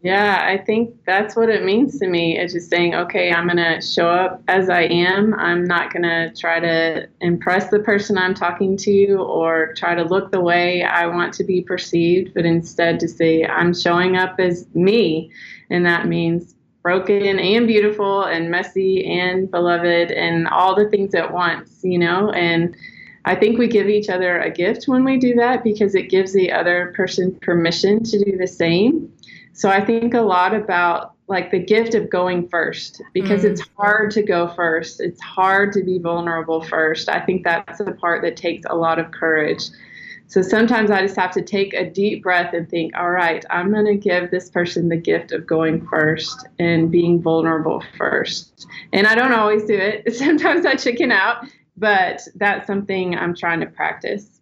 Yeah, 0.06 0.46
I 0.48 0.64
think 0.64 1.04
that's 1.04 1.36
what 1.36 1.50
it 1.50 1.66
means 1.66 1.98
to 1.98 2.08
me. 2.08 2.38
It's 2.38 2.54
just 2.54 2.70
saying, 2.70 2.94
okay, 2.94 3.32
I'm 3.32 3.48
going 3.48 3.58
to 3.58 3.82
show 3.82 4.08
up 4.08 4.44
as 4.48 4.70
I 4.70 4.82
am. 4.82 5.34
I'm 5.34 5.66
not 5.66 5.92
going 5.92 6.04
to 6.04 6.32
try 6.40 6.60
to 6.60 7.10
impress 7.22 7.72
the 7.72 7.80
person 7.80 8.16
I'm 8.16 8.36
talking 8.36 8.78
to 8.78 9.16
or 9.16 9.74
try 9.74 9.96
to 9.96 10.04
look 10.04 10.30
the 10.30 10.42
way 10.42 10.84
I 10.84 11.08
want 11.08 11.34
to 11.34 11.44
be 11.44 11.64
perceived, 11.64 12.36
but 12.36 12.46
instead 12.46 13.00
to 13.00 13.08
say, 13.08 13.46
I'm 13.46 13.74
showing 13.74 14.16
up 14.16 14.40
as 14.40 14.68
me. 14.76 15.32
And 15.72 15.84
that 15.88 16.06
means 16.06 16.54
broken 16.84 17.40
and 17.40 17.66
beautiful 17.66 18.26
and 18.26 18.52
messy 18.52 19.08
and 19.08 19.50
beloved 19.50 20.12
and 20.12 20.48
all 20.50 20.76
the 20.76 20.88
things 20.88 21.16
at 21.16 21.34
once, 21.34 21.80
you 21.82 21.98
know? 21.98 22.30
And 22.30 22.78
I 23.28 23.34
think 23.34 23.58
we 23.58 23.68
give 23.68 23.90
each 23.90 24.10
other 24.10 24.40
a 24.40 24.52
gift 24.52 24.88
when 24.88 25.04
we 25.04 25.18
do 25.18 25.34
that 25.34 25.64
because 25.64 25.96
it 25.96 26.12
gives 26.12 26.32
the 26.32 26.52
other 26.52 26.94
person 26.96 27.36
permission 27.42 28.04
to 28.04 28.24
do 28.24 28.38
the 28.38 28.46
same. 28.46 29.12
So 29.56 29.70
I 29.70 29.84
think 29.84 30.14
a 30.14 30.22
lot 30.22 30.54
about 30.54 31.14
like 31.28 31.50
the 31.50 31.60
gift 31.60 31.96
of 31.96 32.10
going 32.10 32.50
first 32.50 33.02
because 33.14 33.42
mm. 33.42 33.52
it's 33.52 33.62
hard 33.78 34.12
to 34.12 34.22
go 34.22 34.50
first. 34.50 35.00
It's 35.00 35.22
hard 35.22 35.72
to 35.74 35.82
be 35.82 35.98
vulnerable 35.98 36.62
first. 36.62 37.08
I 37.08 37.22
think 37.22 37.46
that's 37.46 37.80
the 37.80 37.94
part 37.94 38.22
that 38.24 38.36
takes 38.36 38.66
a 38.70 38.76
lot 38.76 39.00
of 39.00 39.12
courage. 39.12 39.64
So 40.28 40.42
sometimes 40.42 40.92
I 40.92 41.02
just 41.02 41.16
have 41.16 41.32
to 41.32 41.42
take 41.42 41.74
a 41.74 41.90
deep 41.90 42.24
breath 42.24 42.54
and 42.54 42.70
think, 42.70 42.98
all 42.98 43.12
right, 43.12 43.46
I'm 43.50 43.72
going 43.72 43.86
to 43.86 43.96
give 43.96 44.30
this 44.30 44.50
person 44.50 44.90
the 44.90 44.98
gift 44.98 45.32
of 45.32 45.48
going 45.48 45.88
first 45.88 46.46
and 46.60 46.92
being 46.92 47.22
vulnerable 47.22 47.82
first. 47.98 48.68
And 48.92 49.08
I 49.08 49.16
don't 49.16 49.34
always 49.34 49.64
do 49.64 49.76
it. 49.76 50.14
Sometimes 50.18 50.66
I 50.66 50.76
chicken 50.76 51.14
out, 51.14 51.46
but 51.78 52.22
that's 52.36 52.68
something 52.68 53.16
I'm 53.16 53.34
trying 53.34 53.62
to 53.62 53.68
practice. 53.68 54.42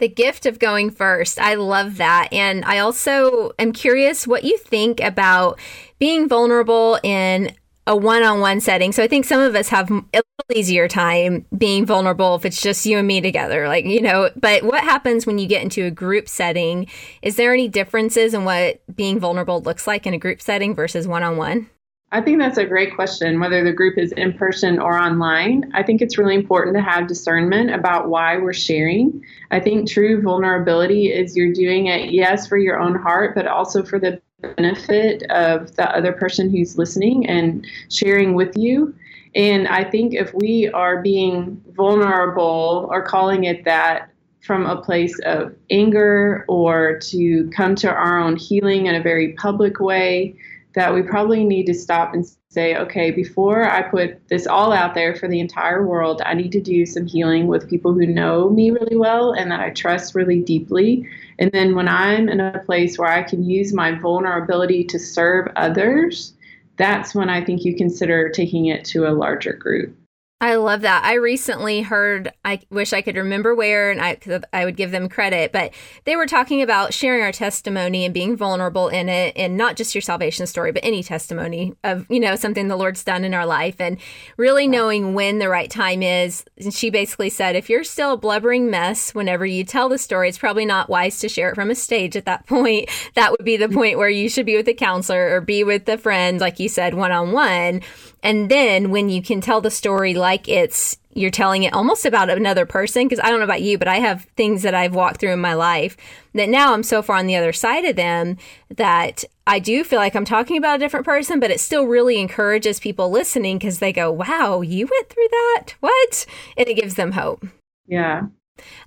The 0.00 0.08
gift 0.08 0.46
of 0.46 0.58
going 0.58 0.90
first. 0.90 1.38
I 1.38 1.54
love 1.54 1.98
that. 1.98 2.32
And 2.32 2.64
I 2.64 2.78
also 2.78 3.52
am 3.58 3.72
curious 3.72 4.26
what 4.26 4.44
you 4.44 4.58
think 4.58 5.00
about 5.00 5.58
being 5.98 6.28
vulnerable 6.28 6.98
in 7.02 7.54
a 7.86 7.96
one 7.96 8.22
on 8.22 8.40
one 8.40 8.60
setting. 8.60 8.92
So 8.92 9.02
I 9.02 9.08
think 9.08 9.24
some 9.24 9.40
of 9.40 9.54
us 9.54 9.68
have 9.68 9.90
a 9.90 9.94
little 9.94 10.24
easier 10.54 10.88
time 10.88 11.44
being 11.56 11.84
vulnerable 11.84 12.34
if 12.34 12.44
it's 12.44 12.62
just 12.62 12.86
you 12.86 12.98
and 12.98 13.06
me 13.06 13.20
together, 13.20 13.68
like, 13.68 13.84
you 13.84 14.00
know. 14.00 14.30
But 14.36 14.62
what 14.62 14.84
happens 14.84 15.26
when 15.26 15.38
you 15.38 15.46
get 15.46 15.62
into 15.62 15.84
a 15.84 15.90
group 15.90 16.28
setting? 16.28 16.86
Is 17.20 17.36
there 17.36 17.52
any 17.52 17.68
differences 17.68 18.32
in 18.32 18.44
what 18.44 18.80
being 18.94 19.18
vulnerable 19.18 19.60
looks 19.60 19.86
like 19.86 20.06
in 20.06 20.14
a 20.14 20.18
group 20.18 20.40
setting 20.40 20.74
versus 20.74 21.06
one 21.06 21.22
on 21.22 21.36
one? 21.36 21.68
I 22.12 22.20
think 22.20 22.40
that's 22.40 22.58
a 22.58 22.64
great 22.64 22.96
question, 22.96 23.38
whether 23.38 23.62
the 23.62 23.72
group 23.72 23.96
is 23.96 24.10
in 24.12 24.32
person 24.32 24.80
or 24.80 24.98
online. 24.98 25.70
I 25.74 25.84
think 25.84 26.02
it's 26.02 26.18
really 26.18 26.34
important 26.34 26.74
to 26.76 26.82
have 26.82 27.06
discernment 27.06 27.72
about 27.72 28.08
why 28.08 28.36
we're 28.36 28.52
sharing. 28.52 29.24
I 29.52 29.60
think 29.60 29.88
true 29.88 30.20
vulnerability 30.20 31.12
is 31.12 31.36
you're 31.36 31.52
doing 31.52 31.86
it, 31.86 32.10
yes, 32.10 32.48
for 32.48 32.58
your 32.58 32.80
own 32.80 32.96
heart, 32.96 33.36
but 33.36 33.46
also 33.46 33.84
for 33.84 34.00
the 34.00 34.20
benefit 34.56 35.22
of 35.30 35.76
the 35.76 35.88
other 35.96 36.12
person 36.12 36.50
who's 36.50 36.76
listening 36.76 37.28
and 37.28 37.64
sharing 37.90 38.34
with 38.34 38.56
you. 38.56 38.92
And 39.36 39.68
I 39.68 39.84
think 39.84 40.12
if 40.12 40.34
we 40.34 40.68
are 40.68 41.02
being 41.02 41.62
vulnerable 41.76 42.88
or 42.90 43.02
calling 43.02 43.44
it 43.44 43.64
that 43.66 44.10
from 44.40 44.66
a 44.66 44.82
place 44.82 45.16
of 45.24 45.54
anger 45.70 46.44
or 46.48 46.98
to 46.98 47.48
come 47.54 47.76
to 47.76 47.88
our 47.88 48.18
own 48.18 48.34
healing 48.34 48.86
in 48.86 48.96
a 48.96 49.02
very 49.02 49.34
public 49.34 49.78
way, 49.78 50.34
that 50.74 50.94
we 50.94 51.02
probably 51.02 51.44
need 51.44 51.66
to 51.66 51.74
stop 51.74 52.14
and 52.14 52.24
say, 52.48 52.76
okay, 52.76 53.10
before 53.10 53.68
I 53.68 53.82
put 53.82 54.28
this 54.28 54.46
all 54.46 54.72
out 54.72 54.94
there 54.94 55.14
for 55.14 55.28
the 55.28 55.40
entire 55.40 55.86
world, 55.86 56.22
I 56.24 56.34
need 56.34 56.52
to 56.52 56.60
do 56.60 56.86
some 56.86 57.06
healing 57.06 57.46
with 57.46 57.68
people 57.68 57.92
who 57.92 58.06
know 58.06 58.50
me 58.50 58.70
really 58.70 58.96
well 58.96 59.32
and 59.32 59.50
that 59.50 59.60
I 59.60 59.70
trust 59.70 60.14
really 60.14 60.40
deeply. 60.40 61.08
And 61.38 61.50
then 61.52 61.74
when 61.74 61.88
I'm 61.88 62.28
in 62.28 62.40
a 62.40 62.62
place 62.64 62.98
where 62.98 63.10
I 63.10 63.22
can 63.22 63.42
use 63.42 63.72
my 63.72 63.92
vulnerability 63.92 64.84
to 64.84 64.98
serve 64.98 65.48
others, 65.56 66.34
that's 66.76 67.14
when 67.14 67.28
I 67.28 67.44
think 67.44 67.64
you 67.64 67.76
consider 67.76 68.28
taking 68.30 68.66
it 68.66 68.84
to 68.86 69.06
a 69.06 69.12
larger 69.12 69.52
group. 69.52 69.96
I 70.42 70.54
love 70.54 70.80
that. 70.80 71.04
I 71.04 71.14
recently 71.14 71.82
heard, 71.82 72.32
I 72.46 72.60
wish 72.70 72.94
I 72.94 73.02
could 73.02 73.16
remember 73.16 73.54
where 73.54 73.90
and 73.90 74.00
I, 74.00 74.16
I 74.54 74.64
would 74.64 74.74
give 74.74 74.90
them 74.90 75.10
credit, 75.10 75.52
but 75.52 75.74
they 76.04 76.16
were 76.16 76.26
talking 76.26 76.62
about 76.62 76.94
sharing 76.94 77.22
our 77.22 77.30
testimony 77.30 78.06
and 78.06 78.14
being 78.14 78.38
vulnerable 78.38 78.88
in 78.88 79.10
it 79.10 79.36
and 79.36 79.58
not 79.58 79.76
just 79.76 79.94
your 79.94 80.00
salvation 80.00 80.46
story, 80.46 80.72
but 80.72 80.82
any 80.82 81.02
testimony 81.02 81.74
of, 81.84 82.06
you 82.08 82.20
know, 82.20 82.36
something 82.36 82.68
the 82.68 82.76
Lord's 82.76 83.04
done 83.04 83.22
in 83.22 83.34
our 83.34 83.44
life 83.44 83.82
and 83.82 83.98
really 84.38 84.66
knowing 84.66 85.12
when 85.12 85.40
the 85.40 85.48
right 85.50 85.70
time 85.70 86.02
is. 86.02 86.42
And 86.56 86.72
she 86.72 86.88
basically 86.88 87.28
said, 87.28 87.54
if 87.54 87.68
you're 87.68 87.84
still 87.84 88.14
a 88.14 88.16
blubbering 88.16 88.70
mess 88.70 89.14
whenever 89.14 89.44
you 89.44 89.62
tell 89.62 89.90
the 89.90 89.98
story, 89.98 90.30
it's 90.30 90.38
probably 90.38 90.64
not 90.64 90.88
wise 90.88 91.18
to 91.20 91.28
share 91.28 91.50
it 91.50 91.54
from 91.54 91.70
a 91.70 91.74
stage 91.74 92.16
at 92.16 92.24
that 92.24 92.46
point. 92.46 92.88
That 93.14 93.32
would 93.32 93.44
be 93.44 93.58
the 93.58 93.66
mm-hmm. 93.66 93.74
point 93.74 93.98
where 93.98 94.08
you 94.08 94.30
should 94.30 94.46
be 94.46 94.56
with 94.56 94.68
a 94.68 94.74
counselor 94.74 95.36
or 95.36 95.42
be 95.42 95.64
with 95.64 95.86
a 95.86 95.98
friend, 95.98 96.40
like 96.40 96.58
you 96.58 96.70
said, 96.70 96.94
one 96.94 97.12
on 97.12 97.32
one 97.32 97.82
and 98.22 98.50
then 98.50 98.90
when 98.90 99.08
you 99.08 99.22
can 99.22 99.40
tell 99.40 99.60
the 99.60 99.70
story 99.70 100.14
like 100.14 100.29
it's 100.48 100.98
you're 101.12 101.30
telling 101.30 101.64
it 101.64 101.72
almost 101.72 102.06
about 102.06 102.30
another 102.30 102.64
person, 102.64 103.08
because 103.08 103.18
I 103.18 103.30
don't 103.30 103.40
know 103.40 103.44
about 103.44 103.62
you, 103.62 103.78
but 103.78 103.88
I 103.88 103.96
have 103.96 104.26
things 104.36 104.62
that 104.62 104.74
I've 104.74 104.94
walked 104.94 105.18
through 105.18 105.32
in 105.32 105.40
my 105.40 105.54
life 105.54 105.96
that 106.34 106.48
now 106.48 106.72
I'm 106.72 106.84
so 106.84 107.02
far 107.02 107.16
on 107.16 107.26
the 107.26 107.34
other 107.34 107.52
side 107.52 107.84
of 107.84 107.96
them 107.96 108.36
that 108.68 109.24
I 109.44 109.58
do 109.58 109.82
feel 109.82 109.98
like 109.98 110.14
I'm 110.14 110.24
talking 110.24 110.56
about 110.56 110.76
a 110.76 110.78
different 110.78 111.04
person, 111.04 111.40
but 111.40 111.50
it 111.50 111.58
still 111.58 111.86
really 111.86 112.20
encourages 112.20 112.78
people 112.78 113.10
listening 113.10 113.58
because 113.58 113.80
they 113.80 113.92
go, 113.92 114.12
wow, 114.12 114.60
you 114.60 114.86
went 114.88 115.08
through 115.08 115.28
that? 115.30 115.74
What? 115.80 116.26
And 116.56 116.68
it 116.68 116.74
gives 116.74 116.94
them 116.94 117.12
hope. 117.12 117.44
Yeah. 117.88 118.26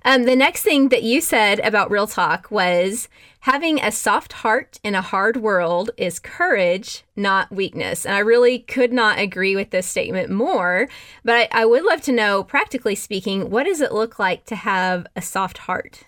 Um, 0.04 0.24
the 0.24 0.36
next 0.36 0.62
thing 0.62 0.88
that 0.88 1.02
you 1.02 1.20
said 1.20 1.60
about 1.60 1.90
Real 1.90 2.06
Talk 2.06 2.50
was 2.50 3.08
having 3.40 3.78
a 3.78 3.92
soft 3.92 4.32
heart 4.32 4.78
in 4.82 4.94
a 4.94 5.02
hard 5.02 5.36
world 5.36 5.90
is 5.96 6.18
courage, 6.18 7.04
not 7.14 7.52
weakness. 7.52 8.06
And 8.06 8.14
I 8.14 8.20
really 8.20 8.58
could 8.58 8.92
not 8.92 9.18
agree 9.18 9.54
with 9.54 9.70
this 9.70 9.86
statement 9.86 10.30
more. 10.30 10.88
But 11.24 11.48
I, 11.52 11.62
I 11.62 11.64
would 11.66 11.84
love 11.84 12.00
to 12.02 12.12
know, 12.12 12.42
practically 12.42 12.94
speaking, 12.94 13.50
what 13.50 13.64
does 13.64 13.80
it 13.80 13.92
look 13.92 14.18
like 14.18 14.46
to 14.46 14.56
have 14.56 15.06
a 15.14 15.22
soft 15.22 15.58
heart? 15.58 16.04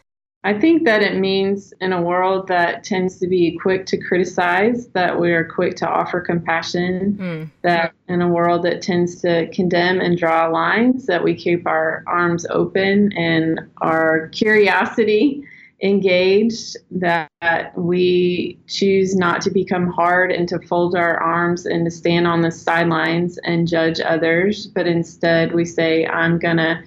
I 0.46 0.56
think 0.56 0.84
that 0.84 1.02
it 1.02 1.18
means 1.18 1.74
in 1.80 1.92
a 1.92 2.00
world 2.00 2.46
that 2.46 2.84
tends 2.84 3.18
to 3.18 3.26
be 3.26 3.58
quick 3.60 3.84
to 3.86 3.96
criticize, 3.96 4.86
that 4.90 5.18
we 5.18 5.32
are 5.32 5.44
quick 5.44 5.74
to 5.78 5.88
offer 5.88 6.20
compassion, 6.20 7.18
mm. 7.20 7.50
that 7.62 7.92
in 8.06 8.22
a 8.22 8.28
world 8.28 8.62
that 8.62 8.80
tends 8.80 9.20
to 9.22 9.48
condemn 9.48 10.00
and 10.00 10.16
draw 10.16 10.46
lines, 10.46 11.06
that 11.06 11.24
we 11.24 11.34
keep 11.34 11.66
our 11.66 12.04
arms 12.06 12.46
open 12.48 13.12
and 13.14 13.58
our 13.78 14.28
curiosity 14.28 15.42
engaged, 15.82 16.76
that 16.92 17.72
we 17.74 18.56
choose 18.68 19.16
not 19.16 19.40
to 19.40 19.50
become 19.50 19.88
hard 19.88 20.30
and 20.30 20.48
to 20.50 20.60
fold 20.60 20.94
our 20.94 21.18
arms 21.18 21.66
and 21.66 21.84
to 21.86 21.90
stand 21.90 22.24
on 22.24 22.42
the 22.42 22.52
sidelines 22.52 23.36
and 23.38 23.66
judge 23.66 23.98
others, 23.98 24.68
but 24.68 24.86
instead 24.86 25.52
we 25.52 25.64
say, 25.64 26.06
I'm 26.06 26.38
going 26.38 26.58
to 26.58 26.84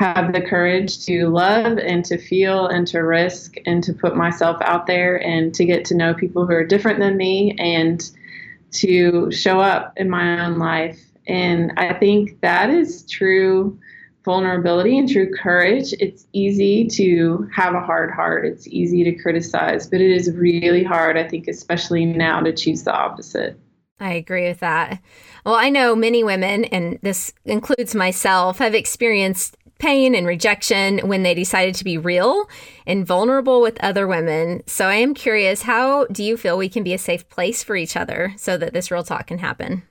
have 0.00 0.32
the 0.32 0.40
courage 0.40 1.04
to 1.04 1.28
love 1.28 1.76
and 1.76 2.06
to 2.06 2.16
feel 2.16 2.68
and 2.68 2.86
to 2.86 3.00
risk 3.00 3.56
and 3.66 3.84
to 3.84 3.92
put 3.92 4.16
myself 4.16 4.56
out 4.62 4.86
there 4.86 5.22
and 5.22 5.54
to 5.54 5.66
get 5.66 5.84
to 5.84 5.94
know 5.94 6.14
people 6.14 6.46
who 6.46 6.54
are 6.54 6.64
different 6.64 6.98
than 6.98 7.18
me 7.18 7.54
and 7.58 8.10
to 8.70 9.30
show 9.30 9.60
up 9.60 9.92
in 9.98 10.08
my 10.08 10.42
own 10.42 10.58
life. 10.58 10.98
And 11.26 11.74
I 11.76 11.92
think 11.92 12.40
that 12.40 12.70
is 12.70 13.04
true 13.10 13.78
vulnerability 14.24 14.96
and 14.96 15.06
true 15.06 15.30
courage. 15.36 15.92
It's 16.00 16.26
easy 16.32 16.86
to 16.92 17.46
have 17.54 17.74
a 17.74 17.80
hard 17.80 18.10
heart, 18.10 18.46
it's 18.46 18.66
easy 18.68 19.04
to 19.04 19.12
criticize, 19.12 19.86
but 19.86 20.00
it 20.00 20.10
is 20.10 20.32
really 20.32 20.82
hard, 20.82 21.18
I 21.18 21.28
think, 21.28 21.46
especially 21.46 22.06
now, 22.06 22.40
to 22.40 22.54
choose 22.54 22.84
the 22.84 22.94
opposite. 22.94 23.60
I 24.00 24.14
agree 24.14 24.48
with 24.48 24.60
that. 24.60 25.02
Well, 25.44 25.54
I 25.54 25.68
know 25.68 25.94
many 25.94 26.24
women, 26.24 26.64
and 26.64 26.98
this 27.02 27.34
includes 27.44 27.94
myself, 27.94 28.58
have 28.58 28.74
experienced 28.74 29.58
pain 29.80 30.14
and 30.14 30.26
rejection 30.26 30.98
when 31.00 31.24
they 31.24 31.34
decided 31.34 31.74
to 31.74 31.84
be 31.84 31.98
real 31.98 32.48
and 32.86 33.04
vulnerable 33.04 33.60
with 33.60 33.82
other 33.82 34.06
women. 34.06 34.62
So 34.66 34.86
I 34.86 34.94
am 34.94 35.14
curious, 35.14 35.62
how 35.62 36.06
do 36.06 36.22
you 36.22 36.36
feel 36.36 36.56
we 36.56 36.68
can 36.68 36.84
be 36.84 36.94
a 36.94 36.98
safe 36.98 37.28
place 37.28 37.64
for 37.64 37.74
each 37.74 37.96
other 37.96 38.34
so 38.36 38.56
that 38.56 38.72
this 38.72 38.90
real 38.90 39.02
talk 39.02 39.26
can 39.26 39.38
happen? 39.38 39.82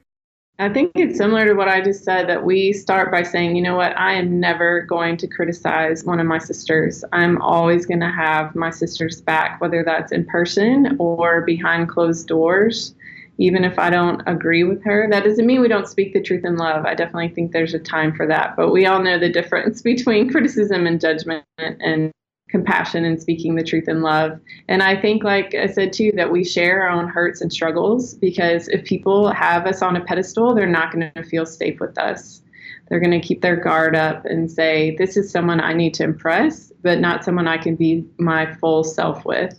I 0.61 0.67
think 0.67 0.91
it's 0.95 1.17
similar 1.17 1.45
to 1.47 1.53
what 1.53 1.69
I 1.69 1.79
just 1.79 2.03
said 2.03 2.27
that 2.27 2.43
we 2.43 2.73
start 2.73 3.11
by 3.11 3.23
saying, 3.23 3.55
you 3.55 3.61
know 3.61 3.77
what, 3.77 3.97
I 3.97 4.13
am 4.13 4.41
never 4.41 4.81
going 4.81 5.15
to 5.17 5.27
criticize 5.27 6.03
one 6.03 6.19
of 6.19 6.27
my 6.27 6.37
sisters. 6.37 7.03
I'm 7.13 7.41
always 7.41 7.85
going 7.85 8.01
to 8.01 8.11
have 8.11 8.55
my 8.55 8.69
sister's 8.69 9.21
back, 9.21 9.61
whether 9.61 9.83
that's 9.85 10.11
in 10.11 10.25
person 10.25 10.97
or 10.99 11.41
behind 11.41 11.87
closed 11.87 12.27
doors 12.27 12.93
even 13.39 13.63
if 13.63 13.79
I 13.79 13.89
don't 13.89 14.21
agree 14.27 14.65
with 14.65 14.83
her. 14.83 15.07
That 15.09 15.23
doesn't 15.23 15.45
mean 15.45 15.61
we 15.61 15.69
don't 15.69 15.87
speak 15.87 16.13
the 16.13 16.21
truth 16.21 16.43
in 16.43 16.57
love. 16.57 16.85
I 16.85 16.93
definitely 16.93 17.29
think 17.29 17.51
there's 17.51 17.73
a 17.73 17.79
time 17.79 18.13
for 18.13 18.27
that. 18.27 18.55
But 18.57 18.71
we 18.71 18.85
all 18.85 19.01
know 19.01 19.17
the 19.17 19.31
difference 19.31 19.81
between 19.91 20.29
criticism 20.29 20.85
and 20.85 20.99
judgment 20.99 21.45
and 21.57 22.11
compassion 22.49 23.05
and 23.05 23.21
speaking 23.21 23.55
the 23.55 23.63
truth 23.63 23.87
in 23.87 24.01
love. 24.01 24.39
And 24.67 24.83
I 24.83 24.99
think, 24.99 25.23
like 25.23 25.55
I 25.55 25.67
said 25.67 25.93
too, 25.93 26.11
that 26.15 26.31
we 26.31 26.43
share 26.43 26.83
our 26.83 26.89
own 26.89 27.07
hurts 27.07 27.41
and 27.41 27.53
struggles 27.53 28.15
because 28.15 28.67
if 28.67 28.83
people 28.83 29.31
have 29.31 29.65
us 29.65 29.81
on 29.81 29.95
a 29.95 30.03
pedestal, 30.03 30.53
they're 30.53 30.67
not 30.67 30.91
going 30.91 31.11
to 31.15 31.23
feel 31.23 31.45
safe 31.45 31.79
with 31.79 31.97
us. 31.97 32.41
They're 32.89 32.99
going 32.99 33.19
to 33.19 33.25
keep 33.25 33.41
their 33.41 33.55
guard 33.55 33.95
up 33.95 34.25
and 34.25 34.51
say, 34.51 34.95
This 34.97 35.15
is 35.15 35.31
someone 35.31 35.61
I 35.61 35.73
need 35.73 35.93
to 35.95 36.03
impress, 36.03 36.73
but 36.81 36.99
not 36.99 37.23
someone 37.23 37.47
I 37.47 37.57
can 37.57 37.75
be 37.75 38.03
my 38.17 38.53
full 38.55 38.83
self 38.83 39.23
with. 39.25 39.57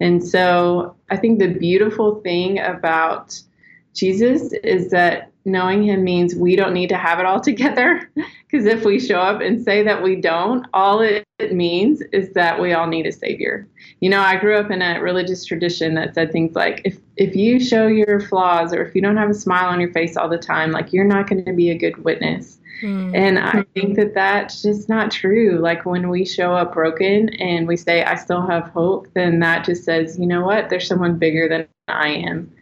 And 0.00 0.26
so 0.26 0.94
I 1.10 1.16
think 1.16 1.38
the 1.38 1.48
beautiful 1.48 2.20
thing 2.20 2.58
about 2.58 3.40
Jesus 3.94 4.52
is 4.52 4.90
that 4.90 5.30
knowing 5.46 5.84
him 5.84 6.04
means 6.04 6.34
we 6.34 6.56
don't 6.56 6.74
need 6.74 6.88
to 6.88 6.96
have 6.96 7.18
it 7.18 7.24
all 7.24 7.40
together. 7.50 8.10
Because 8.14 8.66
if 8.66 8.84
we 8.84 8.98
show 9.00 9.18
up 9.18 9.40
and 9.40 9.62
say 9.62 9.82
that 9.82 10.02
we 10.02 10.16
don't, 10.16 10.66
all 10.74 11.00
it, 11.00 11.24
means 11.52 12.00
is 12.12 12.32
that 12.32 12.58
we 12.58 12.72
all 12.72 12.86
need 12.86 13.06
a 13.06 13.12
savior. 13.12 13.68
You 14.00 14.08
know, 14.08 14.20
I 14.22 14.36
grew 14.36 14.56
up 14.56 14.70
in 14.70 14.80
a 14.80 15.00
religious 15.02 15.44
tradition 15.44 15.94
that 15.94 16.14
said 16.14 16.32
things 16.32 16.54
like 16.54 16.80
if 16.86 16.98
if 17.16 17.36
you 17.36 17.60
show 17.60 17.86
your 17.86 18.20
flaws 18.20 18.72
or 18.72 18.82
if 18.82 18.94
you 18.94 19.02
don't 19.02 19.18
have 19.18 19.28
a 19.28 19.34
smile 19.34 19.68
on 19.68 19.78
your 19.78 19.92
face 19.92 20.16
all 20.16 20.30
the 20.30 20.38
time, 20.38 20.72
like 20.72 20.94
you're 20.94 21.04
not 21.04 21.28
going 21.28 21.44
to 21.44 21.52
be 21.52 21.70
a 21.70 21.76
good 21.76 22.02
witness. 22.04 22.58
Mm. 22.82 23.16
And 23.16 23.38
I 23.38 23.64
think 23.74 23.96
that 23.96 24.14
that's 24.14 24.62
just 24.62 24.88
not 24.88 25.10
true. 25.10 25.58
Like 25.58 25.86
when 25.86 26.08
we 26.08 26.24
show 26.24 26.52
up 26.52 26.74
broken 26.74 27.28
and 27.40 27.66
we 27.66 27.76
say, 27.76 28.04
I 28.04 28.16
still 28.16 28.46
have 28.46 28.68
hope, 28.68 29.08
then 29.14 29.40
that 29.40 29.64
just 29.64 29.84
says, 29.84 30.18
you 30.18 30.26
know 30.26 30.44
what, 30.44 30.68
there's 30.68 30.86
someone 30.86 31.18
bigger 31.18 31.48
than 31.48 31.66
I 31.88 32.08
am. 32.08 32.52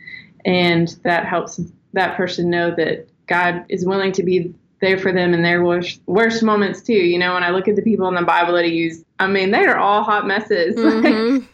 And 0.45 0.89
that 1.03 1.27
helps 1.27 1.61
that 1.95 2.17
person 2.17 2.51
know 2.51 2.75
that 2.75 3.09
God 3.27 3.65
is 3.69 3.87
willing 3.87 4.13
to 4.13 4.23
be 4.23 4.55
there 4.81 4.99
for 4.99 5.13
them 5.13 5.33
in 5.33 5.43
their 5.43 5.65
worst, 5.65 6.01
worst 6.07 6.43
moments 6.43 6.83
too. 6.83 6.93
You 6.93 7.19
know, 7.19 7.35
when 7.35 7.43
I 7.43 7.51
look 7.51 7.69
at 7.69 7.77
the 7.77 7.83
people 7.83 8.07
in 8.09 8.15
the 8.15 8.23
Bible 8.23 8.55
that 8.55 8.65
he 8.65 8.73
used, 8.73 9.05
I 9.19 9.27
mean, 9.27 9.51
they 9.51 9.65
are 9.65 9.79
all 9.79 10.03
hot 10.03 10.27
messes. 10.27 10.77
Mm-hmm. 10.85 11.47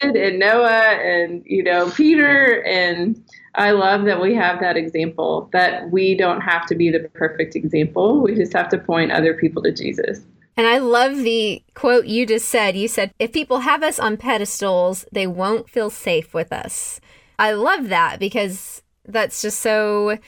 And 0.00 0.38
Noah 0.38 0.68
and, 0.68 1.42
you 1.46 1.62
know, 1.62 1.90
Peter 1.90 2.62
and 2.64 3.22
I 3.54 3.70
love 3.70 4.04
that 4.04 4.20
we 4.20 4.34
have 4.34 4.60
that 4.60 4.76
example 4.76 5.48
that 5.52 5.90
we 5.90 6.14
don't 6.14 6.42
have 6.42 6.66
to 6.66 6.74
be 6.74 6.90
the 6.90 7.08
perfect 7.14 7.56
example. 7.56 8.22
We 8.22 8.34
just 8.34 8.52
have 8.52 8.68
to 8.70 8.78
point 8.78 9.12
other 9.12 9.34
people 9.34 9.62
to 9.62 9.72
Jesus. 9.72 10.20
And 10.58 10.66
I 10.66 10.78
love 10.78 11.16
the 11.18 11.62
quote 11.74 12.06
you 12.06 12.26
just 12.26 12.48
said. 12.48 12.76
You 12.76 12.88
said, 12.88 13.12
if 13.18 13.32
people 13.32 13.60
have 13.60 13.82
us 13.82 13.98
on 13.98 14.16
pedestals, 14.16 15.06
they 15.12 15.26
won't 15.26 15.68
feel 15.68 15.90
safe 15.90 16.32
with 16.32 16.52
us. 16.52 17.00
I 17.38 17.52
love 17.52 17.88
that 17.88 18.18
because 18.18 18.82
that's 19.06 19.42
just 19.42 19.60
so 19.60 20.18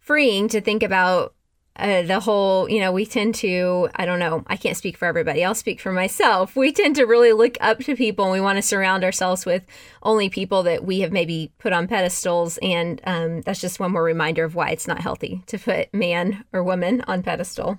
freeing 0.00 0.48
to 0.48 0.60
think 0.60 0.82
about 0.82 1.33
uh, 1.76 2.02
the 2.02 2.20
whole, 2.20 2.68
you 2.68 2.78
know, 2.78 2.92
we 2.92 3.04
tend 3.04 3.34
to, 3.34 3.88
I 3.96 4.06
don't 4.06 4.20
know, 4.20 4.44
I 4.46 4.56
can't 4.56 4.76
speak 4.76 4.96
for 4.96 5.06
everybody. 5.06 5.44
I'll 5.44 5.56
speak 5.56 5.80
for 5.80 5.90
myself. 5.90 6.54
We 6.54 6.70
tend 6.70 6.94
to 6.96 7.04
really 7.04 7.32
look 7.32 7.56
up 7.60 7.80
to 7.80 7.96
people 7.96 8.26
and 8.26 8.32
we 8.32 8.40
want 8.40 8.58
to 8.58 8.62
surround 8.62 9.02
ourselves 9.02 9.44
with 9.44 9.66
only 10.02 10.28
people 10.28 10.62
that 10.64 10.84
we 10.84 11.00
have 11.00 11.10
maybe 11.10 11.52
put 11.58 11.72
on 11.72 11.88
pedestals. 11.88 12.58
And 12.62 13.00
um, 13.04 13.40
that's 13.40 13.60
just 13.60 13.80
one 13.80 13.90
more 13.90 14.04
reminder 14.04 14.44
of 14.44 14.54
why 14.54 14.70
it's 14.70 14.86
not 14.86 15.00
healthy 15.00 15.42
to 15.46 15.58
put 15.58 15.92
man 15.92 16.44
or 16.52 16.62
woman 16.62 17.00
on 17.08 17.24
pedestal. 17.24 17.78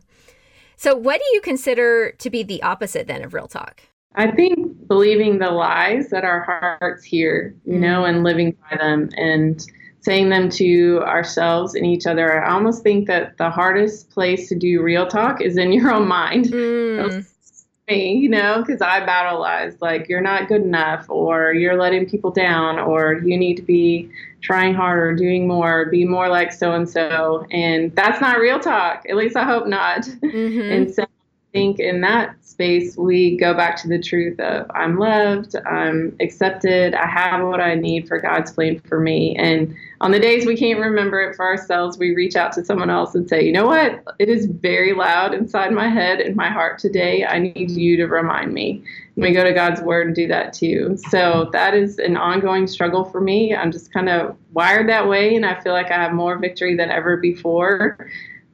So, 0.77 0.93
what 0.93 1.21
do 1.21 1.25
you 1.33 1.39
consider 1.39 2.11
to 2.11 2.29
be 2.29 2.43
the 2.43 2.61
opposite 2.63 3.07
then 3.07 3.23
of 3.23 3.33
real 3.33 3.47
talk? 3.47 3.81
I 4.15 4.31
think 4.31 4.87
believing 4.87 5.39
the 5.39 5.51
lies 5.51 6.09
that 6.09 6.25
our 6.25 6.41
hearts 6.41 7.03
hear, 7.03 7.55
you 7.65 7.79
know, 7.79 8.03
mm. 8.03 8.09
and 8.09 8.23
living 8.23 8.57
by 8.69 8.77
them 8.77 9.09
and 9.15 9.65
saying 10.05 10.29
them 10.29 10.49
to 10.49 11.01
ourselves 11.01 11.73
and 11.73 11.83
each 11.83 12.05
other. 12.05 12.43
I 12.43 12.53
almost 12.53 12.83
think 12.83 13.07
that 13.07 13.37
the 13.39 13.49
hardest 13.49 14.11
place 14.11 14.47
to 14.49 14.55
do 14.55 14.83
real 14.83 15.07
talk 15.07 15.41
is 15.41 15.57
in 15.57 15.71
your 15.73 15.91
own 15.91 16.07
mind. 16.07 16.45
Mm. 16.45 17.27
Me, 17.87 18.13
you 18.13 18.29
know, 18.29 18.63
because 18.65 18.81
I 18.81 19.05
battle 19.05 19.41
lies 19.41 19.79
like 19.79 20.09
you're 20.09 20.21
not 20.21 20.47
good 20.47 20.61
enough, 20.61 21.05
or 21.07 21.53
you're 21.53 21.77
letting 21.77 22.09
people 22.09 22.31
down, 22.31 22.79
or 22.79 23.21
you 23.23 23.37
need 23.37 23.57
to 23.57 23.61
be 23.61 24.09
trying 24.41 24.73
harder, 24.73 25.13
doing 25.13 25.47
more, 25.47 25.85
be 25.85 26.03
more 26.03 26.27
like 26.27 26.51
so 26.51 26.71
and 26.71 26.89
so. 26.89 27.45
And 27.51 27.95
that's 27.95 28.19
not 28.21 28.39
real 28.39 28.59
talk. 28.59 29.05
At 29.07 29.15
least 29.15 29.35
I 29.35 29.43
hope 29.43 29.67
not. 29.67 30.01
Mm-hmm. 30.01 30.71
And 30.71 30.95
so 30.95 31.05
think 31.55 31.79
in 31.79 32.01
that 32.01 32.35
space, 32.43 32.97
we 32.97 33.37
go 33.37 33.53
back 33.53 33.77
to 33.77 33.87
the 33.87 33.97
truth 33.97 34.37
of 34.41 34.69
I'm 34.75 34.99
loved, 34.99 35.55
I'm 35.65 36.13
accepted, 36.19 36.93
I 36.93 37.07
have 37.07 37.47
what 37.47 37.61
I 37.61 37.75
need 37.75 38.09
for 38.09 38.19
God's 38.19 38.51
plan 38.51 38.81
for 38.81 38.99
me. 38.99 39.37
And 39.37 39.73
on 40.01 40.11
the 40.11 40.19
days 40.19 40.45
we 40.45 40.57
can't 40.57 40.81
remember 40.81 41.21
it 41.21 41.33
for 41.37 41.45
ourselves, 41.45 41.97
we 41.97 42.13
reach 42.13 42.35
out 42.35 42.51
to 42.53 42.65
someone 42.65 42.89
else 42.89 43.15
and 43.15 43.29
say, 43.29 43.41
you 43.41 43.53
know 43.53 43.65
what? 43.65 44.03
It 44.19 44.27
is 44.27 44.47
very 44.47 44.91
loud 44.91 45.33
inside 45.33 45.71
my 45.71 45.87
head 45.87 46.19
and 46.19 46.35
my 46.35 46.49
heart 46.49 46.77
today. 46.77 47.25
I 47.25 47.39
need 47.39 47.71
you 47.71 47.95
to 47.97 48.07
remind 48.07 48.53
me. 48.53 48.83
And 49.15 49.23
we 49.23 49.31
go 49.31 49.45
to 49.45 49.53
God's 49.53 49.79
word 49.79 50.07
and 50.07 50.15
do 50.15 50.27
that 50.27 50.51
too. 50.51 50.97
So 51.09 51.49
that 51.53 51.73
is 51.73 51.99
an 51.99 52.17
ongoing 52.17 52.67
struggle 52.67 53.05
for 53.05 53.21
me. 53.21 53.55
I'm 53.55 53.71
just 53.71 53.93
kind 53.93 54.09
of 54.09 54.35
wired 54.51 54.89
that 54.89 55.07
way, 55.07 55.37
and 55.37 55.45
I 55.45 55.61
feel 55.61 55.71
like 55.71 55.89
I 55.89 55.95
have 55.95 56.11
more 56.11 56.37
victory 56.37 56.75
than 56.75 56.91
ever 56.91 57.15
before 57.15 57.97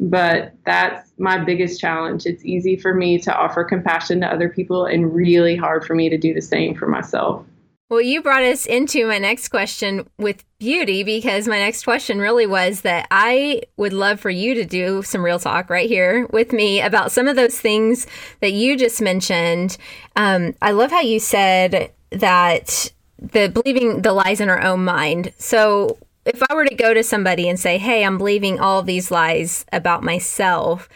but 0.01 0.53
that's 0.65 1.11
my 1.19 1.37
biggest 1.37 1.79
challenge. 1.79 2.25
It's 2.25 2.43
easy 2.43 2.75
for 2.75 2.93
me 2.93 3.19
to 3.19 3.33
offer 3.33 3.63
compassion 3.63 4.19
to 4.21 4.27
other 4.27 4.49
people 4.49 4.85
and 4.85 5.13
really 5.13 5.55
hard 5.55 5.85
for 5.85 5.93
me 5.93 6.09
to 6.09 6.17
do 6.17 6.33
the 6.33 6.41
same 6.41 6.75
for 6.75 6.87
myself. 6.87 7.45
Well, 7.87 8.01
you 8.01 8.23
brought 8.23 8.43
us 8.43 8.65
into 8.65 9.05
my 9.05 9.19
next 9.19 9.49
question 9.49 10.09
with 10.17 10.43
beauty 10.59 11.03
because 11.03 11.47
my 11.47 11.59
next 11.59 11.83
question 11.83 12.19
really 12.19 12.47
was 12.47 12.81
that 12.81 13.05
I 13.11 13.63
would 13.77 13.93
love 13.93 14.19
for 14.19 14.29
you 14.29 14.55
to 14.55 14.65
do 14.65 15.03
some 15.03 15.23
real 15.23 15.39
talk 15.39 15.69
right 15.69 15.89
here 15.89 16.25
with 16.27 16.51
me 16.51 16.81
about 16.81 17.11
some 17.11 17.27
of 17.27 17.35
those 17.35 17.59
things 17.59 18.07
that 18.39 18.53
you 18.53 18.77
just 18.77 19.01
mentioned. 19.01 19.77
Um, 20.15 20.55
I 20.61 20.71
love 20.71 20.89
how 20.89 21.01
you 21.01 21.19
said 21.19 21.91
that 22.11 22.91
the 23.19 23.49
believing 23.49 24.01
the 24.01 24.13
lies 24.13 24.41
in 24.41 24.49
our 24.49 24.61
own 24.61 24.83
mind. 24.83 25.33
So, 25.37 25.97
if 26.25 26.41
I 26.49 26.53
were 26.53 26.65
to 26.65 26.75
go 26.75 26.93
to 26.93 27.03
somebody 27.03 27.49
and 27.49 27.59
say, 27.59 27.77
"Hey, 27.77 28.03
I'm 28.03 28.17
believing 28.17 28.59
all 28.59 28.83
these 28.83 29.11
lies 29.11 29.65
about 29.71 30.03
myself," 30.03 30.87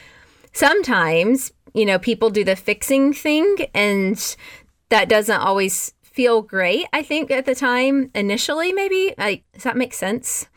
sometimes 0.53 1.51
you 1.73 1.85
know 1.85 1.99
people 1.99 2.29
do 2.29 2.43
the 2.43 2.55
fixing 2.55 3.13
thing, 3.13 3.55
and 3.73 4.35
that 4.89 5.09
doesn't 5.09 5.41
always 5.41 5.93
feel 6.03 6.41
great. 6.41 6.85
I 6.93 7.03
think 7.03 7.29
at 7.31 7.45
the 7.45 7.55
time 7.55 8.11
initially, 8.15 8.71
maybe 8.71 9.13
like 9.17 9.43
does 9.53 9.63
that 9.63 9.77
make 9.77 9.93
sense? 9.93 10.47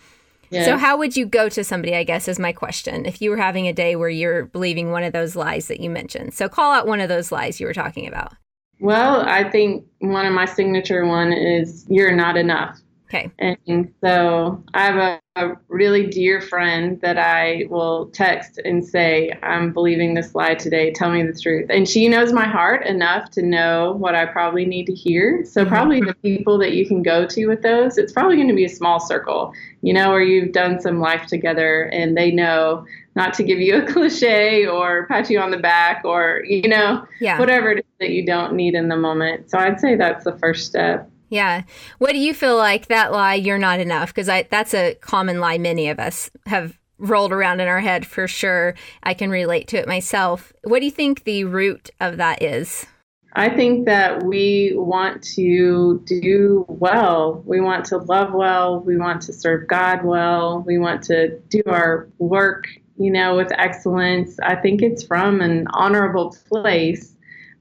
Yeah. 0.50 0.64
So 0.64 0.76
how 0.78 0.96
would 0.96 1.16
you 1.16 1.26
go 1.26 1.48
to 1.50 1.62
somebody? 1.62 1.94
I 1.94 2.04
guess 2.04 2.28
is 2.28 2.38
my 2.38 2.52
question. 2.52 3.04
If 3.04 3.20
you 3.20 3.30
were 3.30 3.36
having 3.36 3.68
a 3.68 3.72
day 3.72 3.96
where 3.96 4.08
you're 4.08 4.46
believing 4.46 4.90
one 4.90 5.02
of 5.02 5.12
those 5.12 5.36
lies 5.36 5.68
that 5.68 5.80
you 5.80 5.90
mentioned, 5.90 6.32
so 6.32 6.48
call 6.48 6.72
out 6.72 6.86
one 6.86 7.00
of 7.00 7.08
those 7.08 7.30
lies 7.30 7.60
you 7.60 7.66
were 7.66 7.74
talking 7.74 8.06
about. 8.06 8.32
Well, 8.80 9.22
I 9.22 9.50
think 9.50 9.84
one 9.98 10.24
of 10.24 10.32
my 10.32 10.44
signature 10.44 11.04
one 11.04 11.32
is 11.32 11.84
you're 11.88 12.14
not 12.14 12.36
enough. 12.36 12.80
Okay. 13.08 13.30
And 13.38 13.94
so 14.02 14.62
I 14.74 14.84
have 14.84 14.96
a, 14.96 15.20
a, 15.36 15.56
really 15.68 16.06
dear 16.06 16.42
friend 16.42 17.00
that 17.00 17.16
I 17.16 17.64
will 17.70 18.06
text 18.08 18.60
and 18.62 18.86
say, 18.86 19.32
I'm 19.42 19.72
believing 19.72 20.12
this 20.12 20.34
lie 20.34 20.54
today. 20.54 20.92
Tell 20.92 21.10
me 21.10 21.22
the 21.22 21.32
truth. 21.32 21.70
And 21.70 21.88
she 21.88 22.06
knows 22.08 22.34
my 22.34 22.46
heart 22.46 22.86
enough 22.86 23.30
to 23.30 23.42
know 23.42 23.94
what 23.96 24.14
I 24.14 24.26
probably 24.26 24.66
need 24.66 24.84
to 24.86 24.94
hear. 24.94 25.42
So, 25.46 25.62
mm-hmm. 25.62 25.70
probably 25.70 26.00
the 26.02 26.14
people 26.22 26.58
that 26.58 26.72
you 26.72 26.86
can 26.86 27.02
go 27.02 27.26
to 27.26 27.46
with 27.46 27.62
those, 27.62 27.96
it's 27.96 28.12
probably 28.12 28.36
going 28.36 28.48
to 28.48 28.54
be 28.54 28.66
a 28.66 28.68
small 28.68 29.00
circle, 29.00 29.54
you 29.80 29.94
know, 29.94 30.10
where 30.10 30.22
you've 30.22 30.52
done 30.52 30.78
some 30.78 31.00
life 31.00 31.26
together 31.26 31.84
and 31.84 32.14
they 32.14 32.30
know 32.30 32.84
not 33.16 33.32
to 33.34 33.42
give 33.42 33.58
you 33.58 33.82
a 33.82 33.86
cliche 33.92 34.66
or 34.66 35.06
pat 35.06 35.30
you 35.30 35.40
on 35.40 35.50
the 35.50 35.56
back 35.56 36.02
or, 36.04 36.42
you 36.46 36.68
know, 36.68 37.06
yeah. 37.20 37.38
whatever 37.38 37.70
it 37.70 37.78
is 37.78 37.84
that 38.00 38.10
you 38.10 38.26
don't 38.26 38.52
need 38.52 38.74
in 38.74 38.88
the 38.88 38.96
moment. 38.96 39.50
So, 39.50 39.56
I'd 39.56 39.80
say 39.80 39.96
that's 39.96 40.24
the 40.24 40.36
first 40.36 40.66
step. 40.66 41.10
Yeah. 41.28 41.62
What 41.98 42.12
do 42.12 42.18
you 42.18 42.34
feel 42.34 42.56
like 42.56 42.88
that 42.88 43.12
lie 43.12 43.34
you're 43.34 43.58
not 43.58 43.80
enough 43.80 44.08
because 44.10 44.28
I 44.28 44.44
that's 44.44 44.74
a 44.74 44.94
common 44.94 45.40
lie 45.40 45.58
many 45.58 45.88
of 45.88 45.98
us 45.98 46.30
have 46.46 46.78
rolled 46.98 47.32
around 47.32 47.60
in 47.60 47.68
our 47.68 47.80
head 47.80 48.06
for 48.06 48.26
sure. 48.26 48.74
I 49.02 49.14
can 49.14 49.30
relate 49.30 49.68
to 49.68 49.78
it 49.78 49.86
myself. 49.86 50.52
What 50.64 50.80
do 50.80 50.84
you 50.86 50.90
think 50.90 51.24
the 51.24 51.44
root 51.44 51.90
of 52.00 52.16
that 52.16 52.42
is? 52.42 52.86
I 53.34 53.50
think 53.50 53.86
that 53.86 54.24
we 54.24 54.72
want 54.74 55.22
to 55.34 56.02
do 56.06 56.64
well. 56.68 57.42
We 57.46 57.60
want 57.60 57.84
to 57.86 57.98
love 57.98 58.32
well. 58.32 58.80
We 58.80 58.96
want 58.96 59.22
to 59.22 59.32
serve 59.32 59.68
God 59.68 60.04
well. 60.04 60.64
We 60.66 60.78
want 60.78 61.02
to 61.04 61.38
do 61.48 61.62
our 61.66 62.08
work, 62.18 62.66
you 62.96 63.12
know, 63.12 63.36
with 63.36 63.52
excellence. 63.52 64.40
I 64.40 64.56
think 64.56 64.82
it's 64.82 65.04
from 65.04 65.40
an 65.40 65.66
honorable 65.70 66.34
place 66.48 67.14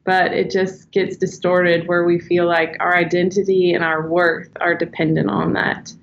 but 0.08 0.32
it 0.32 0.50
just 0.50 0.90
gets 0.92 1.18
distorted 1.18 1.86
where 1.86 2.06
we 2.06 2.18
feel 2.18 2.48
like 2.48 2.78
our 2.80 2.96
identity 2.96 3.74
and 3.74 3.84
our 3.84 4.08
worth 4.08 4.48
are 4.62 4.74
dependent 4.74 5.30
on 5.30 5.52
that. 5.52 5.94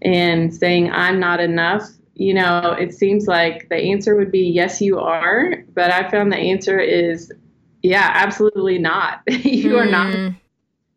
And 0.00 0.52
saying, 0.52 0.90
I'm 0.90 1.20
not 1.20 1.40
enough, 1.40 1.86
you 2.14 2.32
know, 2.32 2.72
it 2.72 2.94
seems 2.94 3.26
like 3.26 3.68
the 3.68 3.76
answer 3.76 4.16
would 4.16 4.32
be, 4.32 4.40
yes, 4.40 4.80
you 4.80 4.98
are. 4.98 5.62
But 5.74 5.90
I 5.90 6.10
found 6.10 6.32
the 6.32 6.38
answer 6.38 6.80
is, 6.80 7.30
yeah, 7.82 8.10
absolutely 8.14 8.78
not. 8.78 9.20
you 9.28 9.72
mm. 9.72 9.78
are 9.78 9.90
not. 9.90 10.14
Hmm. 10.14 10.28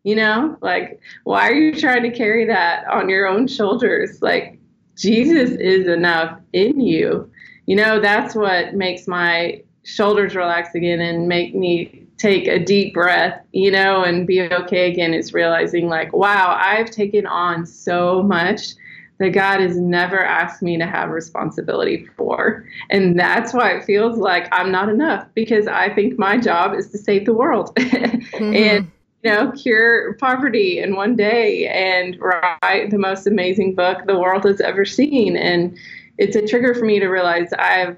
You 0.02 0.16
know, 0.16 0.56
like, 0.62 1.00
why 1.24 1.48
are 1.48 1.54
you 1.54 1.78
trying 1.78 2.02
to 2.02 2.10
carry 2.10 2.46
that 2.46 2.86
on 2.86 3.10
your 3.10 3.26
own 3.26 3.46
shoulders? 3.46 4.22
Like, 4.22 4.58
Jesus 4.96 5.50
is 5.50 5.86
enough 5.86 6.40
in 6.54 6.80
you. 6.80 7.30
You 7.66 7.76
know, 7.76 8.00
that's 8.00 8.34
what 8.34 8.74
makes 8.74 9.06
my 9.06 9.62
shoulders 9.82 10.34
relax 10.34 10.74
again 10.74 11.00
and 11.00 11.28
make 11.28 11.54
me 11.54 12.03
take 12.16 12.46
a 12.46 12.58
deep 12.58 12.94
breath, 12.94 13.40
you 13.52 13.70
know, 13.70 14.02
and 14.02 14.26
be 14.26 14.42
okay 14.42 14.90
again 14.90 15.14
is 15.14 15.34
realizing, 15.34 15.88
like, 15.88 16.12
wow, 16.12 16.58
I've 16.60 16.90
taken 16.90 17.26
on 17.26 17.66
so 17.66 18.22
much 18.22 18.74
that 19.18 19.30
God 19.30 19.60
has 19.60 19.76
never 19.76 20.24
asked 20.24 20.62
me 20.62 20.76
to 20.78 20.86
have 20.86 21.10
responsibility 21.10 22.06
for. 22.16 22.64
And 22.90 23.18
that's 23.18 23.52
why 23.52 23.72
it 23.72 23.84
feels 23.84 24.18
like 24.18 24.48
I'm 24.52 24.72
not 24.72 24.88
enough 24.88 25.26
because 25.34 25.66
I 25.66 25.94
think 25.94 26.18
my 26.18 26.36
job 26.36 26.74
is 26.74 26.90
to 26.90 26.98
save 26.98 27.26
the 27.26 27.34
world 27.34 27.74
mm-hmm. 27.76 28.54
and, 28.54 28.90
you 29.22 29.30
know, 29.30 29.52
cure 29.52 30.14
poverty 30.14 30.80
in 30.80 30.96
one 30.96 31.14
day 31.14 31.66
and 31.68 32.18
write 32.20 32.90
the 32.90 32.98
most 32.98 33.26
amazing 33.26 33.74
book 33.74 34.04
the 34.06 34.18
world 34.18 34.44
has 34.44 34.60
ever 34.60 34.84
seen. 34.84 35.36
And 35.36 35.78
it's 36.18 36.36
a 36.36 36.46
trigger 36.46 36.74
for 36.74 36.84
me 36.84 36.98
to 36.98 37.06
realize 37.06 37.52
I've 37.52 37.96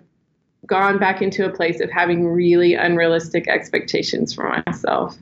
gone 0.66 0.98
back 0.98 1.22
into 1.22 1.44
a 1.44 1.50
place 1.50 1.80
of 1.80 1.90
having 1.90 2.26
really 2.26 2.74
unrealistic 2.74 3.48
expectations 3.48 4.34
for 4.34 4.62
myself. 4.66 5.16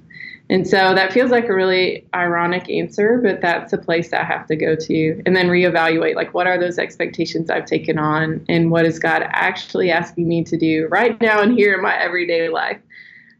And 0.50 0.68
so 0.68 0.94
that 0.94 1.12
feels 1.12 1.30
like 1.30 1.48
a 1.48 1.54
really 1.54 2.06
ironic 2.14 2.68
answer, 2.68 3.18
but 3.22 3.40
that's 3.40 3.72
a 3.72 3.78
place 3.78 4.12
I 4.12 4.22
have 4.24 4.46
to 4.48 4.56
go 4.56 4.76
to 4.76 5.22
and 5.24 5.34
then 5.34 5.48
reevaluate 5.48 6.16
like 6.16 6.34
what 6.34 6.46
are 6.46 6.58
those 6.58 6.78
expectations 6.78 7.48
I've 7.48 7.64
taken 7.64 7.98
on 7.98 8.44
and 8.48 8.70
what 8.70 8.84
is 8.84 8.98
God 8.98 9.22
actually 9.24 9.90
asking 9.90 10.28
me 10.28 10.44
to 10.44 10.56
do 10.56 10.86
right 10.88 11.18
now 11.20 11.40
and 11.40 11.54
here 11.54 11.74
in 11.74 11.82
my 11.82 11.96
everyday 11.96 12.50
life 12.50 12.80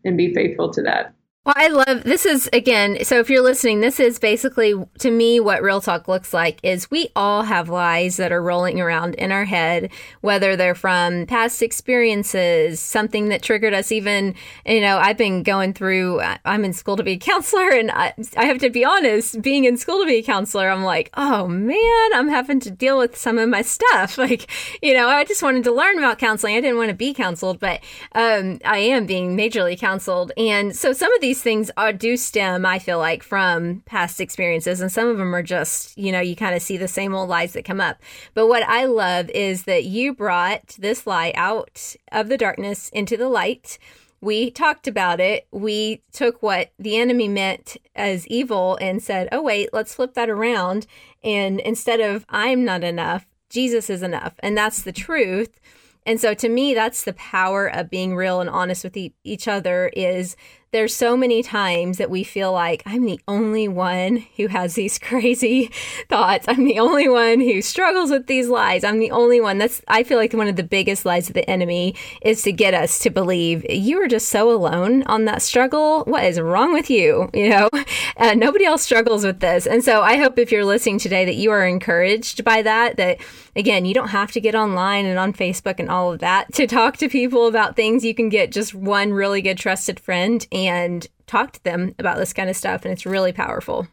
and 0.05 0.17
be 0.17 0.33
faithful 0.33 0.73
to 0.73 0.83
that. 0.83 1.14
Well, 1.47 1.55
I 1.59 1.69
love 1.69 2.05
this 2.05 2.25
is 2.25 2.49
again, 2.55 3.05
so 3.05 3.21
if 3.21 3.29
you're 3.29 3.43
listening, 3.43 3.81
this 3.81 4.01
is 4.01 4.19
basically 4.19 4.73
to 5.01 5.11
me 5.11 5.41
what 5.41 5.63
real 5.63 5.83
talk 5.83 6.09
looks 6.09 6.33
like 6.33 6.59
is 6.63 6.91
we 6.91 7.11
all 7.15 7.43
have 7.43 7.69
lies 7.69 8.17
that 8.17 8.33
are 8.33 8.41
rolling 8.41 8.81
around 8.81 9.15
in 9.17 9.31
our 9.31 9.45
head, 9.45 9.91
whether 10.23 10.57
they're 10.57 10.75
from 10.75 11.27
past 11.27 11.61
experiences, 11.61 12.81
something 12.81 13.29
that 13.29 13.43
triggered 13.43 13.75
us 13.75 13.93
even, 13.93 14.35
you 14.65 14.81
know, 14.81 14.97
I've 14.97 15.19
been 15.19 15.43
going 15.43 15.75
through 15.75 16.23
I'm 16.47 16.65
in 16.65 16.73
school 16.73 16.97
to 16.97 17.03
be 17.03 17.13
a 17.13 17.19
counselor 17.19 17.69
and 17.69 17.91
I, 17.91 18.15
I 18.39 18.47
have 18.47 18.61
to 18.61 18.71
be 18.71 18.83
honest, 18.83 19.43
being 19.43 19.65
in 19.65 19.77
school 19.77 20.01
to 20.01 20.07
be 20.07 20.17
a 20.17 20.23
counselor, 20.23 20.71
I'm 20.71 20.83
like, 20.83 21.11
"Oh 21.13 21.47
man, 21.47 22.11
I'm 22.15 22.29
having 22.29 22.59
to 22.61 22.71
deal 22.71 22.97
with 22.97 23.19
some 23.19 23.37
of 23.37 23.51
my 23.51 23.61
stuff." 23.61 24.17
Like, 24.25 24.51
you 24.83 24.95
know, 24.95 25.09
I 25.09 25.25
just 25.25 25.43
wanted 25.43 25.65
to 25.65 25.73
learn 25.73 25.99
about 25.99 26.19
counseling. 26.19 26.57
I 26.57 26.61
didn't 26.63 26.79
want 26.79 26.89
to 26.89 26.95
be 26.95 27.13
counseled, 27.13 27.61
but 27.61 27.81
um, 28.15 28.59
I 28.65 28.79
am 28.79 29.05
being 29.05 29.37
majorly 29.37 29.79
counseled. 29.79 30.33
And 30.39 30.75
so 30.75 30.95
some 30.95 31.13
of 31.13 31.21
these 31.21 31.34
these 31.35 31.43
things 31.43 31.69
are, 31.77 31.93
do 31.93 32.17
stem, 32.17 32.65
I 32.65 32.79
feel 32.79 32.99
like, 32.99 33.25
from 33.25 33.83
past 33.87 34.21
experiences, 34.21 34.81
and 34.81 34.93
some 34.93 35.09
of 35.09 35.19
them 35.19 35.35
are 35.35 35.43
just, 35.43 35.99
you 35.99 36.13
know, 36.13 36.21
you 36.21 36.37
kind 36.37 36.55
of 36.55 36.63
see 36.63 36.77
the 36.77 36.87
same 36.87 37.13
old 37.13 37.29
lies 37.29 37.55
that 37.55 37.65
come 37.65 37.81
up. 37.81 38.01
But 38.35 38.47
what 38.47 38.63
I 38.63 38.85
love 38.85 39.31
is 39.31 39.65
that 39.65 39.83
you 39.83 40.15
brought 40.15 40.77
this 40.79 41.09
lie 41.09 41.33
out 41.35 41.97
of 42.13 42.29
the 42.29 42.39
darkness 42.39 42.89
into 42.91 43.17
the 43.17 43.29
light. 43.29 43.79
We 44.21 44.53
talked 44.53 44.87
about 44.87 45.19
it. 45.19 45.49
We 45.51 46.03
took 46.13 46.41
what 46.41 46.71
the 46.79 46.99
enemy 46.99 47.27
meant 47.27 47.79
as 47.97 48.29
evil 48.29 48.79
and 48.81 49.03
said, 49.03 49.29
oh, 49.33 49.43
wait, 49.43 49.71
let's 49.73 49.93
flip 49.93 50.15
that 50.15 50.31
around. 50.31 50.87
And 51.25 51.59
instead 51.59 51.99
of 51.99 52.25
I'm 52.29 52.65
not 52.65 52.85
enough, 52.85 53.27
Jesus 53.51 53.91
is 53.91 54.05
enough. 54.05 54.35
And 54.39 54.57
that's 54.57 54.83
the 54.83 54.93
truth. 54.93 55.59
And 56.07 56.21
so 56.21 56.35
to 56.35 56.49
me, 56.49 56.75
that's 56.75 57.05
the 57.05 57.15
power 57.15 57.67
of 57.67 57.91
being 57.91 58.15
real 58.15 58.41
and 58.41 58.51
honest 58.51 58.85
with 58.85 58.97
e- 58.97 59.15
each 59.25 59.49
other 59.49 59.91
is 59.97 60.37
there's 60.75 60.95
so 60.95 61.17
many 61.17 61.41
times 61.41 61.99
that 61.99 62.11
we 62.11 62.25
feel 62.25 62.51
like 62.53 62.83
I'm 62.85 63.05
the 63.05 63.21
only 63.29 63.69
one 63.69 64.27
who 64.37 64.49
has 64.49 64.75
these 64.75 64.99
crazy 65.11 65.71
thoughts. 66.09 66.47
I'm 66.49 66.65
the 66.65 66.81
only 66.81 67.09
one 67.09 67.39
who 67.39 67.63
struggles 67.63 68.11
with 68.11 68.27
these 68.27 68.49
lies. 68.49 68.83
I'm 68.83 68.99
the 68.99 69.13
only 69.13 69.41
one. 69.41 69.59
That's 69.59 69.81
I 69.87 70.03
feel 70.03 70.19
like 70.19 70.33
one 70.33 70.49
of 70.49 70.57
the 70.57 70.65
biggest 70.65 71.07
lies 71.07 71.29
of 71.29 71.35
the 71.35 71.49
enemy 71.49 71.95
is 72.23 72.43
to 72.43 72.53
get 72.53 72.75
us 72.75 72.99
to 73.01 73.11
believe 73.11 73.65
you 73.71 74.03
are 74.03 74.09
just 74.09 74.29
so 74.29 74.51
alone 74.51 75.05
on 75.05 75.27
that 75.27 75.43
struggle. 75.43 76.03
What 76.07 76.25
is 76.25 76.41
wrong 76.41 76.73
with 76.73 76.91
you? 76.91 77.31
You 77.45 77.51
know, 77.51 77.69
uh, 78.17 78.33
nobody 78.33 78.65
else 78.65 78.83
struggles 78.83 79.23
with 79.23 79.41
this. 79.41 79.67
And 79.67 79.85
so 79.85 80.01
I 80.01 80.17
hope 80.17 80.39
if 80.39 80.51
you're 80.51 80.65
listening 80.65 80.99
today 80.99 81.27
that 81.27 81.35
you 81.35 81.51
are 81.51 81.67
encouraged 81.67 82.43
by 82.43 82.63
that. 82.63 82.97
That 82.97 83.19
again, 83.55 83.85
you 83.85 83.93
don't 83.93 84.09
have 84.09 84.33
to 84.33 84.41
get 84.41 84.55
online 84.55 85.05
and 85.05 85.19
on 85.19 85.35
Facebook 85.35 85.79
and 85.79 85.91
all 85.91 86.13
of 86.13 86.21
that 86.21 86.53
to 86.55 86.67
talk 86.67 86.97
to 86.99 87.09
people 87.09 87.47
about 87.47 87.77
things. 87.77 88.03
You 88.03 88.15
can 88.15 88.31
get 88.31 88.51
just 88.51 88.75
one 88.75 89.13
really 89.13 89.43
good 89.43 89.59
trusted 89.59 90.01
friend 90.01 90.47
and 90.67 91.07
talk 91.27 91.53
to 91.53 91.65
them 91.65 91.95
about 91.99 92.19
this 92.19 92.33
kind 92.33 92.51
of 92.51 92.57
stuff. 92.57 92.85
And 92.85 92.93
it's 92.93 93.07
really 93.07 93.33
powerful. 93.33 93.89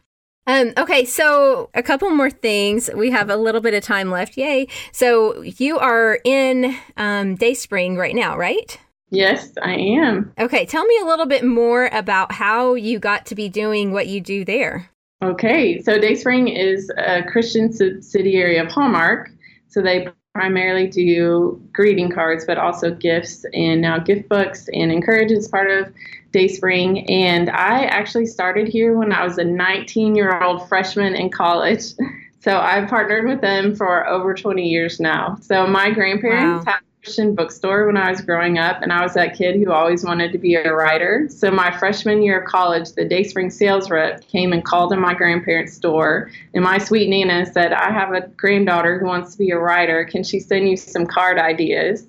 Um, 0.46 0.72
okay, 0.76 1.04
so 1.04 1.70
a 1.74 1.82
couple 1.82 2.10
more 2.10 2.30
things. 2.30 2.90
We 2.94 3.10
have 3.10 3.30
a 3.30 3.36
little 3.36 3.60
bit 3.60 3.74
of 3.74 3.84
time 3.84 4.10
left. 4.10 4.36
Yay. 4.36 4.66
So 4.90 5.40
you 5.42 5.78
are 5.78 6.18
in 6.24 6.76
um, 6.96 7.36
Dayspring 7.36 7.96
right 7.96 8.14
now, 8.14 8.36
right? 8.36 8.76
Yes, 9.10 9.52
I 9.62 9.74
am. 9.74 10.32
Okay, 10.38 10.64
tell 10.66 10.84
me 10.84 10.98
a 11.02 11.06
little 11.06 11.26
bit 11.26 11.44
more 11.44 11.90
about 11.92 12.32
how 12.32 12.74
you 12.74 12.98
got 12.98 13.26
to 13.26 13.34
be 13.34 13.48
doing 13.48 13.92
what 13.92 14.08
you 14.08 14.20
do 14.20 14.44
there. 14.44 14.88
Okay, 15.22 15.80
so 15.80 15.98
Dayspring 15.98 16.48
is 16.48 16.90
a 16.98 17.22
Christian 17.22 17.72
subsidiary 17.72 18.56
of 18.56 18.68
Hallmark. 18.68 19.30
So 19.68 19.80
they 19.80 20.08
primarily 20.34 20.88
do 20.88 21.62
greeting 21.72 22.10
cards, 22.10 22.44
but 22.46 22.58
also 22.58 22.92
gifts 22.94 23.44
and 23.52 23.80
now 23.82 23.98
gift 23.98 24.28
books 24.28 24.68
and 24.72 24.90
Encourage 24.90 25.30
is 25.30 25.46
part 25.46 25.70
of 25.70 25.92
Dayspring. 26.32 27.08
And 27.08 27.50
I 27.50 27.84
actually 27.84 28.26
started 28.26 28.68
here 28.68 28.98
when 28.98 29.12
I 29.12 29.24
was 29.24 29.38
a 29.38 29.44
19 29.44 30.14
year 30.14 30.42
old 30.42 30.68
freshman 30.68 31.14
in 31.14 31.30
college. 31.30 31.84
So 32.42 32.58
I've 32.58 32.88
partnered 32.88 33.28
with 33.28 33.40
them 33.40 33.76
for 33.76 34.04
over 34.08 34.34
20 34.34 34.68
years 34.68 34.98
now. 34.98 35.38
So 35.40 35.64
my 35.64 35.90
grandparents 35.92 36.66
wow. 36.66 36.72
had 36.72 36.80
a 36.80 37.04
Christian 37.04 37.36
bookstore 37.36 37.86
when 37.86 37.96
I 37.96 38.10
was 38.10 38.20
growing 38.20 38.58
up, 38.58 38.82
and 38.82 38.92
I 38.92 39.00
was 39.00 39.14
that 39.14 39.38
kid 39.38 39.62
who 39.62 39.70
always 39.70 40.04
wanted 40.04 40.32
to 40.32 40.38
be 40.38 40.56
a 40.56 40.74
writer. 40.74 41.28
So 41.30 41.52
my 41.52 41.70
freshman 41.78 42.20
year 42.20 42.40
of 42.40 42.48
college, 42.48 42.94
the 42.94 43.04
Dayspring 43.04 43.50
sales 43.50 43.90
rep 43.90 44.26
came 44.26 44.52
and 44.52 44.64
called 44.64 44.92
in 44.92 44.98
my 44.98 45.14
grandparents' 45.14 45.74
store, 45.74 46.32
and 46.52 46.64
my 46.64 46.78
sweet 46.78 47.08
Nina 47.08 47.46
said, 47.46 47.72
"I 47.72 47.92
have 47.92 48.12
a 48.12 48.22
granddaughter 48.36 48.98
who 48.98 49.06
wants 49.06 49.30
to 49.32 49.38
be 49.38 49.50
a 49.50 49.58
writer. 49.58 50.04
Can 50.04 50.24
she 50.24 50.40
send 50.40 50.68
you 50.68 50.76
some 50.76 51.06
card 51.06 51.38
ideas?" 51.38 52.08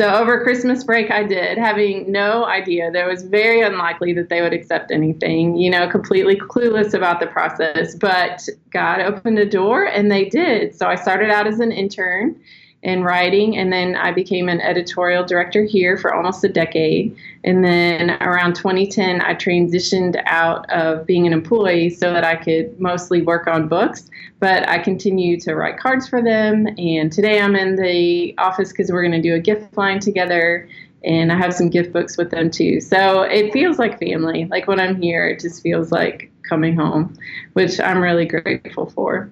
So 0.00 0.08
over 0.14 0.42
Christmas 0.42 0.82
break, 0.82 1.10
I 1.10 1.24
did, 1.24 1.58
having 1.58 2.10
no 2.10 2.46
idea. 2.46 2.90
That 2.90 3.06
was 3.06 3.22
very 3.22 3.60
unlikely 3.60 4.14
that 4.14 4.30
they 4.30 4.40
would 4.40 4.54
accept 4.54 4.90
anything, 4.90 5.58
you 5.58 5.70
know, 5.70 5.90
completely 5.90 6.36
clueless 6.36 6.94
about 6.94 7.20
the 7.20 7.26
process. 7.26 7.94
But 7.96 8.48
God 8.70 9.00
opened 9.02 9.38
a 9.38 9.44
door 9.44 9.84
and 9.84 10.10
they 10.10 10.24
did. 10.24 10.74
So 10.74 10.86
I 10.86 10.94
started 10.94 11.28
out 11.28 11.46
as 11.46 11.60
an 11.60 11.70
intern 11.70 12.40
in 12.82 13.02
writing, 13.02 13.58
and 13.58 13.70
then 13.70 13.94
I 13.94 14.10
became 14.10 14.48
an 14.48 14.60
editorial 14.60 15.24
director 15.24 15.64
here 15.64 15.98
for 15.98 16.14
almost 16.14 16.42
a 16.44 16.48
decade. 16.48 17.14
And 17.44 17.62
then 17.62 18.10
around 18.22 18.54
2010, 18.54 19.20
I 19.20 19.34
transitioned 19.34 20.20
out 20.24 20.70
of 20.70 21.04
being 21.04 21.26
an 21.26 21.34
employee 21.34 21.90
so 21.90 22.12
that 22.12 22.24
I 22.24 22.36
could 22.36 22.80
mostly 22.80 23.20
work 23.20 23.46
on 23.46 23.68
books. 23.68 24.10
But 24.38 24.66
I 24.66 24.78
continue 24.78 25.38
to 25.40 25.54
write 25.54 25.78
cards 25.78 26.08
for 26.08 26.22
them. 26.22 26.66
And 26.78 27.12
today 27.12 27.40
I'm 27.40 27.54
in 27.54 27.76
the 27.76 28.34
office 28.38 28.70
because 28.70 28.90
we're 28.90 29.02
going 29.02 29.20
to 29.20 29.28
do 29.28 29.34
a 29.34 29.40
gift 29.40 29.76
line 29.76 30.00
together. 30.00 30.66
And 31.04 31.30
I 31.30 31.36
have 31.36 31.52
some 31.52 31.68
gift 31.68 31.92
books 31.92 32.16
with 32.16 32.30
them 32.30 32.50
too. 32.50 32.80
So 32.80 33.22
it 33.22 33.52
feels 33.52 33.78
like 33.78 33.98
family. 33.98 34.46
Like 34.46 34.66
when 34.66 34.80
I'm 34.80 35.00
here, 35.00 35.28
it 35.28 35.40
just 35.40 35.62
feels 35.62 35.92
like 35.92 36.30
coming 36.48 36.76
home, 36.76 37.18
which 37.52 37.78
I'm 37.78 38.02
really 38.02 38.24
grateful 38.24 38.88
for. 38.90 39.30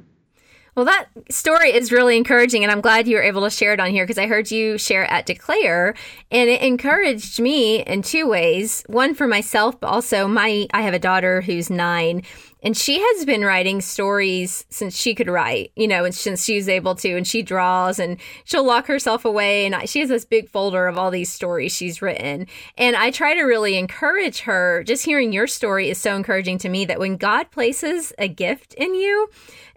Well, 0.78 0.84
that 0.84 1.08
story 1.28 1.72
is 1.72 1.90
really 1.90 2.16
encouraging, 2.16 2.62
and 2.62 2.70
I'm 2.70 2.80
glad 2.80 3.08
you 3.08 3.16
were 3.16 3.22
able 3.22 3.42
to 3.42 3.50
share 3.50 3.72
it 3.72 3.80
on 3.80 3.90
here 3.90 4.04
because 4.04 4.16
I 4.16 4.28
heard 4.28 4.48
you 4.52 4.78
share 4.78 5.10
at 5.10 5.26
Declare, 5.26 5.96
and 6.30 6.48
it 6.48 6.62
encouraged 6.62 7.40
me 7.40 7.82
in 7.82 8.02
two 8.02 8.28
ways. 8.28 8.84
One 8.86 9.12
for 9.12 9.26
myself, 9.26 9.80
but 9.80 9.88
also 9.88 10.28
my 10.28 10.68
I 10.72 10.82
have 10.82 10.94
a 10.94 11.00
daughter 11.00 11.40
who's 11.40 11.68
nine, 11.68 12.22
and 12.62 12.76
she 12.76 13.00
has 13.00 13.24
been 13.24 13.44
writing 13.44 13.80
stories 13.80 14.66
since 14.70 14.96
she 14.96 15.16
could 15.16 15.26
write, 15.26 15.72
you 15.74 15.88
know, 15.88 16.04
and 16.04 16.14
since 16.14 16.44
she 16.44 16.54
was 16.54 16.68
able 16.68 16.94
to, 16.94 17.16
and 17.16 17.26
she 17.26 17.42
draws 17.42 17.98
and 17.98 18.16
she'll 18.44 18.64
lock 18.64 18.86
herself 18.86 19.24
away, 19.24 19.66
and 19.66 19.88
she 19.88 19.98
has 19.98 20.08
this 20.08 20.24
big 20.24 20.48
folder 20.48 20.86
of 20.86 20.96
all 20.96 21.10
these 21.10 21.32
stories 21.32 21.74
she's 21.74 22.00
written, 22.00 22.46
and 22.76 22.94
I 22.94 23.10
try 23.10 23.34
to 23.34 23.42
really 23.42 23.76
encourage 23.76 24.42
her. 24.42 24.84
Just 24.84 25.04
hearing 25.04 25.32
your 25.32 25.48
story 25.48 25.90
is 25.90 25.98
so 25.98 26.14
encouraging 26.14 26.58
to 26.58 26.68
me 26.68 26.84
that 26.84 27.00
when 27.00 27.16
God 27.16 27.50
places 27.50 28.12
a 28.16 28.28
gift 28.28 28.74
in 28.74 28.94
you 28.94 29.28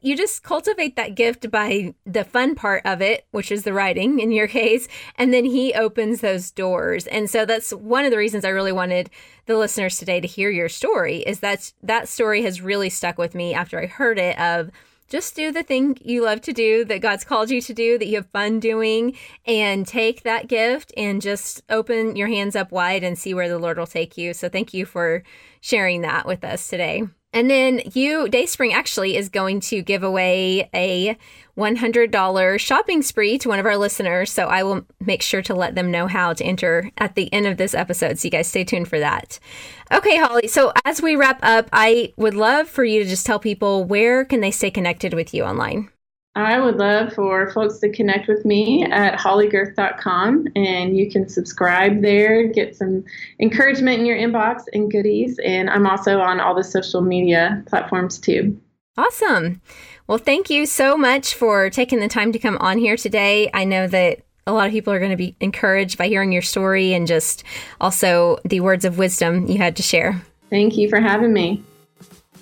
you 0.01 0.17
just 0.17 0.43
cultivate 0.43 0.95
that 0.95 1.15
gift 1.15 1.49
by 1.51 1.93
the 2.05 2.23
fun 2.23 2.55
part 2.55 2.81
of 2.85 3.01
it, 3.01 3.25
which 3.31 3.51
is 3.51 3.63
the 3.63 3.73
writing 3.73 4.19
in 4.19 4.31
your 4.31 4.47
case, 4.61 4.87
and 5.15 5.33
then 5.33 5.45
he 5.45 5.73
opens 5.73 6.21
those 6.21 6.51
doors. 6.51 7.07
And 7.07 7.29
so 7.29 7.45
that's 7.45 7.71
one 7.71 8.05
of 8.05 8.11
the 8.11 8.17
reasons 8.17 8.43
I 8.43 8.49
really 8.49 8.71
wanted 8.71 9.09
the 9.45 9.57
listeners 9.57 9.97
today 9.97 10.19
to 10.19 10.27
hear 10.27 10.49
your 10.49 10.69
story 10.69 11.17
is 11.17 11.39
that 11.39 11.71
that 11.83 12.09
story 12.09 12.41
has 12.43 12.61
really 12.61 12.89
stuck 12.89 13.17
with 13.17 13.35
me 13.35 13.53
after 13.53 13.79
I 13.79 13.85
heard 13.85 14.17
it 14.17 14.37
of 14.39 14.71
just 15.11 15.35
do 15.35 15.51
the 15.51 15.61
thing 15.61 15.97
you 16.01 16.23
love 16.23 16.39
to 16.41 16.53
do 16.53 16.85
that 16.85 17.01
God's 17.01 17.25
called 17.25 17.51
you 17.51 17.59
to 17.61 17.73
do 17.73 17.97
that 17.97 18.07
you 18.07 18.15
have 18.15 18.27
fun 18.27 18.61
doing 18.61 19.17
and 19.45 19.85
take 19.85 20.23
that 20.23 20.47
gift 20.47 20.93
and 20.95 21.21
just 21.21 21.61
open 21.69 22.15
your 22.15 22.29
hands 22.29 22.55
up 22.55 22.71
wide 22.71 23.03
and 23.03 23.19
see 23.19 23.33
where 23.33 23.49
the 23.49 23.59
Lord 23.59 23.77
will 23.77 23.85
take 23.85 24.17
you. 24.17 24.33
So 24.33 24.47
thank 24.47 24.73
you 24.73 24.85
for 24.85 25.23
sharing 25.59 26.01
that 26.01 26.25
with 26.25 26.45
us 26.45 26.65
today. 26.69 27.03
And 27.33 27.49
then 27.49 27.81
you, 27.93 28.27
Dayspring 28.27 28.73
actually 28.73 29.15
is 29.15 29.29
going 29.29 29.61
to 29.61 29.81
give 29.81 30.03
away 30.03 30.69
a 30.73 31.17
$100 31.57 32.59
shopping 32.59 33.01
spree 33.01 33.37
to 33.37 33.47
one 33.49 33.59
of 33.59 33.65
our 33.65 33.77
listeners. 33.77 34.31
So 34.31 34.47
I 34.47 34.63
will 34.63 34.85
make 34.99 35.21
sure 35.21 35.41
to 35.43 35.53
let 35.53 35.75
them 35.75 35.91
know 35.91 36.07
how 36.07 36.33
to 36.33 36.43
enter 36.43 36.91
at 36.97 37.15
the 37.15 37.31
end 37.33 37.47
of 37.47 37.57
this 37.57 37.73
episode. 37.73 38.19
So 38.19 38.25
you 38.25 38.31
guys 38.31 38.47
stay 38.47 38.63
tuned 38.63 38.89
for 38.89 38.99
that. 38.99 39.39
Okay, 39.91 40.17
Holly. 40.17 40.47
So 40.47 40.73
as 40.85 41.01
we 41.01 41.15
wrap 41.15 41.39
up, 41.41 41.69
I 41.71 42.13
would 42.17 42.33
love 42.33 42.67
for 42.67 42.83
you 42.83 43.03
to 43.03 43.09
just 43.09 43.25
tell 43.25 43.39
people 43.39 43.85
where 43.85 44.25
can 44.25 44.41
they 44.41 44.51
stay 44.51 44.71
connected 44.71 45.13
with 45.13 45.33
you 45.33 45.43
online? 45.43 45.89
I 46.35 46.59
would 46.59 46.77
love 46.77 47.13
for 47.13 47.51
folks 47.51 47.79
to 47.79 47.91
connect 47.91 48.29
with 48.29 48.45
me 48.45 48.85
at 48.85 49.19
hollygerth.com 49.19 50.47
and 50.55 50.97
you 50.97 51.11
can 51.11 51.27
subscribe 51.27 52.01
there, 52.01 52.47
get 52.47 52.75
some 52.75 53.03
encouragement 53.39 53.99
in 53.99 54.05
your 54.05 54.17
inbox 54.17 54.63
and 54.71 54.89
goodies. 54.89 55.37
And 55.43 55.69
I'm 55.69 55.85
also 55.85 56.19
on 56.19 56.39
all 56.39 56.55
the 56.55 56.63
social 56.63 57.01
media 57.01 57.61
platforms 57.67 58.17
too. 58.17 58.57
Awesome. 58.97 59.61
Well, 60.07 60.17
thank 60.17 60.49
you 60.49 60.65
so 60.65 60.97
much 60.97 61.33
for 61.33 61.69
taking 61.69 61.99
the 61.99 62.07
time 62.07 62.31
to 62.31 62.39
come 62.39 62.57
on 62.59 62.77
here 62.77 62.95
today. 62.95 63.49
I 63.53 63.65
know 63.65 63.87
that 63.87 64.19
a 64.47 64.53
lot 64.53 64.67
of 64.67 64.71
people 64.71 64.93
are 64.93 64.99
going 64.99 65.11
to 65.11 65.17
be 65.17 65.35
encouraged 65.41 65.97
by 65.97 66.07
hearing 66.07 66.31
your 66.31 66.41
story 66.41 66.93
and 66.93 67.07
just 67.07 67.43
also 67.81 68.37
the 68.45 68.61
words 68.61 68.85
of 68.85 68.97
wisdom 68.97 69.47
you 69.47 69.57
had 69.57 69.75
to 69.75 69.83
share. 69.83 70.21
Thank 70.49 70.77
you 70.77 70.89
for 70.89 70.99
having 70.99 71.33
me. 71.33 71.63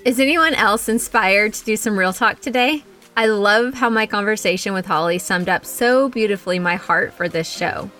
Is 0.06 0.20
anyone 0.20 0.54
else 0.54 0.88
inspired 0.88 1.54
to 1.56 1.66
do 1.66 1.76
some 1.76 1.98
real 1.98 2.14
talk 2.14 2.40
today? 2.40 2.84
I 3.20 3.26
love 3.26 3.74
how 3.74 3.90
my 3.90 4.06
conversation 4.06 4.74
with 4.74 4.86
Holly 4.86 5.18
summed 5.18 5.50
up 5.50 5.66
so 5.66 6.08
beautifully 6.08 6.58
my 6.58 6.78
heart 6.78 7.12
for 7.12 7.28
this 7.28 7.50
show. 7.50 7.92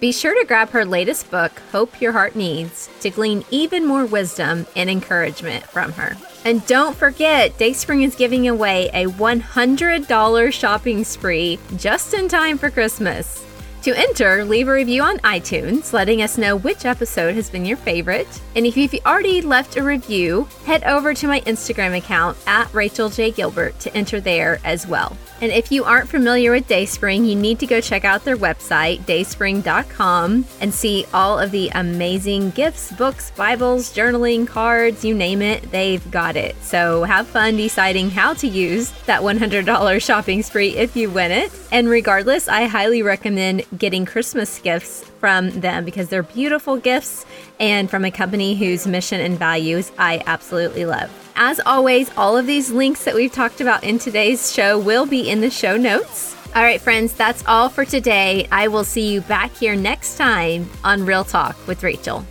Be 0.00 0.12
sure 0.12 0.34
to 0.34 0.46
grab 0.46 0.70
her 0.70 0.86
latest 0.86 1.30
book, 1.30 1.52
Hope 1.72 2.00
Your 2.00 2.12
Heart 2.12 2.36
Needs, 2.36 2.88
to 3.00 3.10
glean 3.10 3.44
even 3.50 3.84
more 3.84 4.06
wisdom 4.06 4.66
and 4.74 4.88
encouragement 4.88 5.66
from 5.66 5.92
her. 5.92 6.16
And 6.46 6.64
don't 6.66 6.96
forget, 6.96 7.58
Dayspring 7.58 8.02
is 8.02 8.14
giving 8.14 8.48
away 8.48 8.88
a 8.94 9.08
$100 9.08 10.52
shopping 10.54 11.04
spree 11.04 11.58
just 11.76 12.14
in 12.14 12.26
time 12.26 12.56
for 12.56 12.70
Christmas. 12.70 13.44
To 13.82 13.98
enter, 13.98 14.44
leave 14.44 14.68
a 14.68 14.72
review 14.72 15.02
on 15.02 15.18
iTunes, 15.18 15.92
letting 15.92 16.22
us 16.22 16.38
know 16.38 16.54
which 16.54 16.84
episode 16.84 17.34
has 17.34 17.50
been 17.50 17.64
your 17.64 17.76
favorite. 17.76 18.40
And 18.54 18.64
if 18.64 18.76
you've 18.76 18.94
already 19.04 19.42
left 19.42 19.76
a 19.76 19.82
review, 19.82 20.46
head 20.64 20.84
over 20.84 21.14
to 21.14 21.26
my 21.26 21.40
Instagram 21.40 21.96
account 21.96 22.38
at 22.46 22.72
Rachel 22.72 23.08
J. 23.08 23.32
Gilbert 23.32 23.76
to 23.80 23.92
enter 23.92 24.20
there 24.20 24.60
as 24.62 24.86
well. 24.86 25.16
And 25.40 25.50
if 25.50 25.72
you 25.72 25.82
aren't 25.82 26.08
familiar 26.08 26.52
with 26.52 26.68
Dayspring, 26.68 27.28
you 27.28 27.34
need 27.34 27.58
to 27.58 27.66
go 27.66 27.80
check 27.80 28.04
out 28.04 28.24
their 28.24 28.36
website, 28.36 29.00
dayspring.com, 29.00 30.46
and 30.60 30.72
see 30.72 31.04
all 31.12 31.36
of 31.40 31.50
the 31.50 31.68
amazing 31.74 32.50
gifts, 32.50 32.92
books, 32.92 33.32
Bibles, 33.32 33.92
journaling, 33.92 34.46
cards, 34.46 35.04
you 35.04 35.12
name 35.16 35.42
it, 35.42 35.68
they've 35.72 36.08
got 36.12 36.36
it. 36.36 36.54
So 36.62 37.02
have 37.02 37.26
fun 37.26 37.56
deciding 37.56 38.10
how 38.10 38.34
to 38.34 38.46
use 38.46 38.92
that 39.06 39.22
$100 39.22 40.00
shopping 40.00 40.44
spree 40.44 40.76
if 40.76 40.94
you 40.94 41.10
win 41.10 41.32
it. 41.32 41.50
And 41.72 41.88
regardless, 41.88 42.46
I 42.46 42.66
highly 42.66 43.02
recommend 43.02 43.64
getting 43.78 44.04
Christmas 44.04 44.58
gifts 44.58 45.04
from 45.20 45.50
them 45.60 45.84
because 45.84 46.08
they're 46.08 46.22
beautiful 46.22 46.76
gifts 46.76 47.24
and 47.58 47.90
from 47.90 48.04
a 48.04 48.10
company 48.10 48.54
whose 48.54 48.86
mission 48.86 49.20
and 49.20 49.38
values 49.38 49.92
I 49.98 50.22
absolutely 50.26 50.84
love. 50.84 51.10
As 51.36 51.60
always, 51.64 52.10
all 52.16 52.36
of 52.36 52.46
these 52.46 52.70
links 52.70 53.04
that 53.04 53.14
we've 53.14 53.32
talked 53.32 53.60
about 53.60 53.84
in 53.84 53.98
today's 53.98 54.52
show 54.52 54.78
will 54.78 55.06
be 55.06 55.30
in 55.30 55.40
the 55.40 55.50
show 55.50 55.76
notes. 55.76 56.36
All 56.54 56.62
right, 56.62 56.80
friends, 56.80 57.14
that's 57.14 57.42
all 57.46 57.70
for 57.70 57.86
today. 57.86 58.46
I 58.52 58.68
will 58.68 58.84
see 58.84 59.10
you 59.10 59.22
back 59.22 59.54
here 59.54 59.74
next 59.74 60.18
time 60.18 60.68
on 60.84 61.06
Real 61.06 61.24
Talk 61.24 61.56
with 61.66 61.82
Rachel. 61.82 62.26